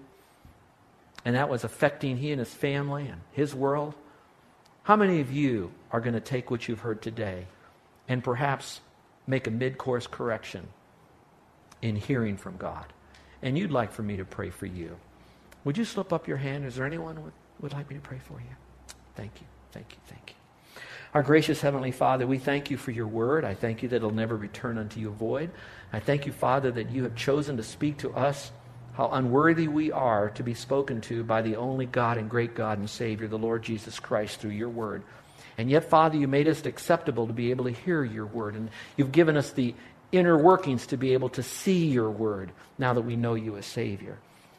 And 1.25 1.35
that 1.35 1.49
was 1.49 1.65
affecting 1.65 2.19
he 2.19 2.31
and 2.31 2.41
his 2.41 2.53
family 2.53 3.07
and 3.09 3.23
his 3.33 3.55
world? 3.55 3.95
How 4.89 4.97
many 4.97 5.21
of 5.21 5.31
you 5.31 5.71
are 5.93 6.01
going 6.01 6.15
to 6.15 6.21
take 6.21 6.51
what 6.51 6.67
you've 6.67 6.81
heard 6.81 7.03
today 7.03 7.47
and 8.09 8.25
perhaps 8.25 8.81
make 9.27 9.47
a 9.47 9.51
mid 9.51 9.77
course 9.77 10.07
correction 10.07 10.67
in 11.83 11.95
hearing 11.95 12.39
from 12.39 12.57
God? 12.57 12.87
And 13.43 13.59
you'd 13.59 13.71
like 13.71 13.93
for 13.93 14.03
me 14.03 14.17
to 14.17 14.25
pray 14.25 14.49
for 14.49 14.65
you. 14.65 14.97
Would 15.65 15.77
you 15.77 15.85
slip 15.85 16.11
up 16.11 16.27
your 16.27 16.39
hand? 16.39 16.65
Is 16.65 16.77
there 16.77 16.87
anyone 16.87 17.23
would, 17.23 17.35
would 17.61 17.75
like 17.75 17.91
me 17.91 17.97
to 17.97 18.01
pray 18.01 18.19
for 18.19 18.41
you? 18.41 18.57
Thank 19.15 19.33
you. 19.43 19.47
Thank 19.73 19.91
you. 19.91 19.99
Thank 20.07 20.31
you. 20.31 20.81
Our 21.13 21.23
gracious 21.23 21.61
Heavenly 21.61 21.91
Father, 21.91 22.27
we 22.27 22.39
thank 22.39 22.71
you 22.71 22.79
for 22.79 22.91
your 22.91 23.09
word. 23.09 23.45
I 23.45 23.53
thank 23.53 23.83
you 23.83 23.91
that 23.91 23.97
it'll 23.97 24.11
never 24.11 24.37
return 24.37 24.79
unto 24.79 25.01
you 25.01 25.11
void. 25.11 25.51
I 25.93 26.01
thank 26.01 26.25
you, 26.25 26.33
Father, 26.33 26.71
that 26.71 26.89
you 26.89 27.03
have 27.03 27.15
chosen 27.15 27.59
to 27.59 27.63
speak 27.63 27.99
to 27.99 28.15
us 28.15 28.53
how 28.99 29.09
unworthy 29.13 29.69
we 29.69 29.93
are 29.93 30.29
to 30.31 30.43
be 30.43 30.55
spoken 30.55 31.01
to 31.01 31.23
by 31.23 31.41
the 31.41 31.55
only 31.55 31.87
God 31.87 32.19
and 32.19 32.29
great 32.29 32.57
God 32.57 32.79
and 32.79 32.91
Savior, 32.91 33.29
the 33.29 33.39
Lord 33.39 33.63
Jesus 33.63 34.01
Christ, 34.01 34.41
through 34.41 34.51
your 34.51 34.69
word. 34.69 35.05
And 35.57 35.71
yet, 35.71 35.85
Father, 35.85 36.17
you 36.17 36.27
made 36.27 36.49
us 36.49 36.67
acceptable 36.67 37.29
to 37.29 37.33
be 37.33 37.51
able 37.51 37.67
to 37.67 37.71
hear 37.71 38.03
your 38.03 38.27
word. 38.27 38.57
And 38.57 38.71
you've 38.97 39.13
given 39.13 39.37
us 39.37 39.53
the 39.53 39.77
inner 40.11 40.37
workings 40.37 40.89
to 40.89 40.97
be 40.97 41.13
able 41.13 41.29
to 41.29 41.45
see 41.45 41.87
your 41.87 42.11
word 42.11 42.51
now 42.77 42.93
that 42.93 43.03
we 43.03 43.15
know 43.15 43.35
you 43.35 43.57
as 43.57 43.67
Savior. 43.67 44.19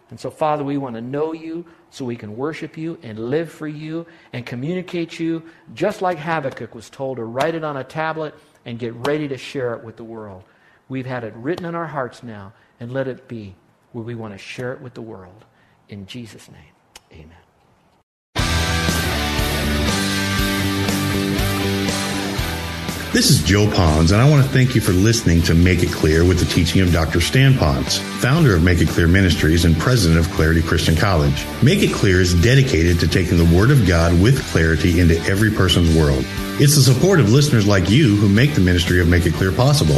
And 0.09 0.17
so, 0.17 0.31
Father, 0.31 0.63
we 0.63 0.77
want 0.77 0.95
to 0.95 1.01
know 1.01 1.33
you 1.33 1.65
so 1.89 2.05
we 2.05 2.15
can 2.15 2.37
worship 2.37 2.77
you 2.77 2.97
and 3.03 3.19
live 3.19 3.51
for 3.51 3.67
you 3.67 4.05
and 4.31 4.45
communicate 4.45 5.19
you, 5.19 5.43
just 5.73 6.01
like 6.01 6.17
Habakkuk 6.17 6.73
was 6.73 6.89
told 6.89 7.17
to 7.17 7.25
write 7.25 7.55
it 7.55 7.65
on 7.65 7.75
a 7.75 7.83
tablet 7.83 8.35
and 8.63 8.79
get 8.79 8.93
ready 9.05 9.27
to 9.27 9.37
share 9.37 9.73
it 9.73 9.83
with 9.83 9.97
the 9.97 10.05
world. 10.05 10.43
We've 10.87 11.05
had 11.05 11.25
it 11.25 11.33
written 11.35 11.65
in 11.65 11.75
our 11.75 11.87
hearts 11.87 12.23
now, 12.23 12.53
and 12.79 12.93
let 12.93 13.09
it 13.09 13.27
be 13.27 13.55
where 13.91 14.03
we 14.03 14.15
want 14.15 14.33
to 14.33 14.37
share 14.37 14.73
it 14.73 14.81
with 14.81 14.93
the 14.93 15.01
world. 15.01 15.45
In 15.87 16.05
Jesus' 16.05 16.49
name, 16.49 16.73
amen. 17.11 17.37
This 23.11 23.31
is 23.31 23.43
Joe 23.43 23.65
Ponz, 23.65 24.11
and 24.11 24.21
I 24.21 24.29
want 24.29 24.43
to 24.45 24.49
thank 24.51 24.75
you 24.75 24.81
for 24.81 24.91
listening 24.91 25.41
to 25.41 25.55
Make 25.55 25.81
It 25.81 25.91
Clear 25.91 26.23
with 26.23 26.37
the 26.37 26.45
teaching 26.45 26.81
of 26.81 26.93
Dr. 26.93 27.19
Stan 27.19 27.53
Ponz, 27.53 27.97
founder 28.21 28.55
of 28.55 28.63
Make 28.63 28.81
It 28.81 28.87
Clear 28.89 29.07
Ministries 29.07 29.65
and 29.65 29.75
president 29.75 30.19
of 30.19 30.31
Clarity 30.33 30.61
Christian 30.61 30.95
College. 30.95 31.43
Make 31.63 31.81
It 31.81 31.91
Clear 31.91 32.21
is 32.21 32.39
dedicated 32.39 32.99
to 32.99 33.07
taking 33.07 33.37
the 33.39 33.57
Word 33.57 33.71
of 33.71 33.87
God 33.87 34.21
with 34.21 34.47
clarity 34.51 34.99
into 34.99 35.19
every 35.21 35.49
person's 35.49 35.97
world. 35.97 36.23
It's 36.61 36.75
the 36.75 36.83
support 36.83 37.19
of 37.19 37.31
listeners 37.31 37.65
like 37.65 37.89
you 37.89 38.15
who 38.15 38.29
make 38.29 38.53
the 38.53 38.61
ministry 38.61 39.01
of 39.01 39.07
Make 39.07 39.25
It 39.25 39.33
Clear 39.33 39.51
possible. 39.51 39.97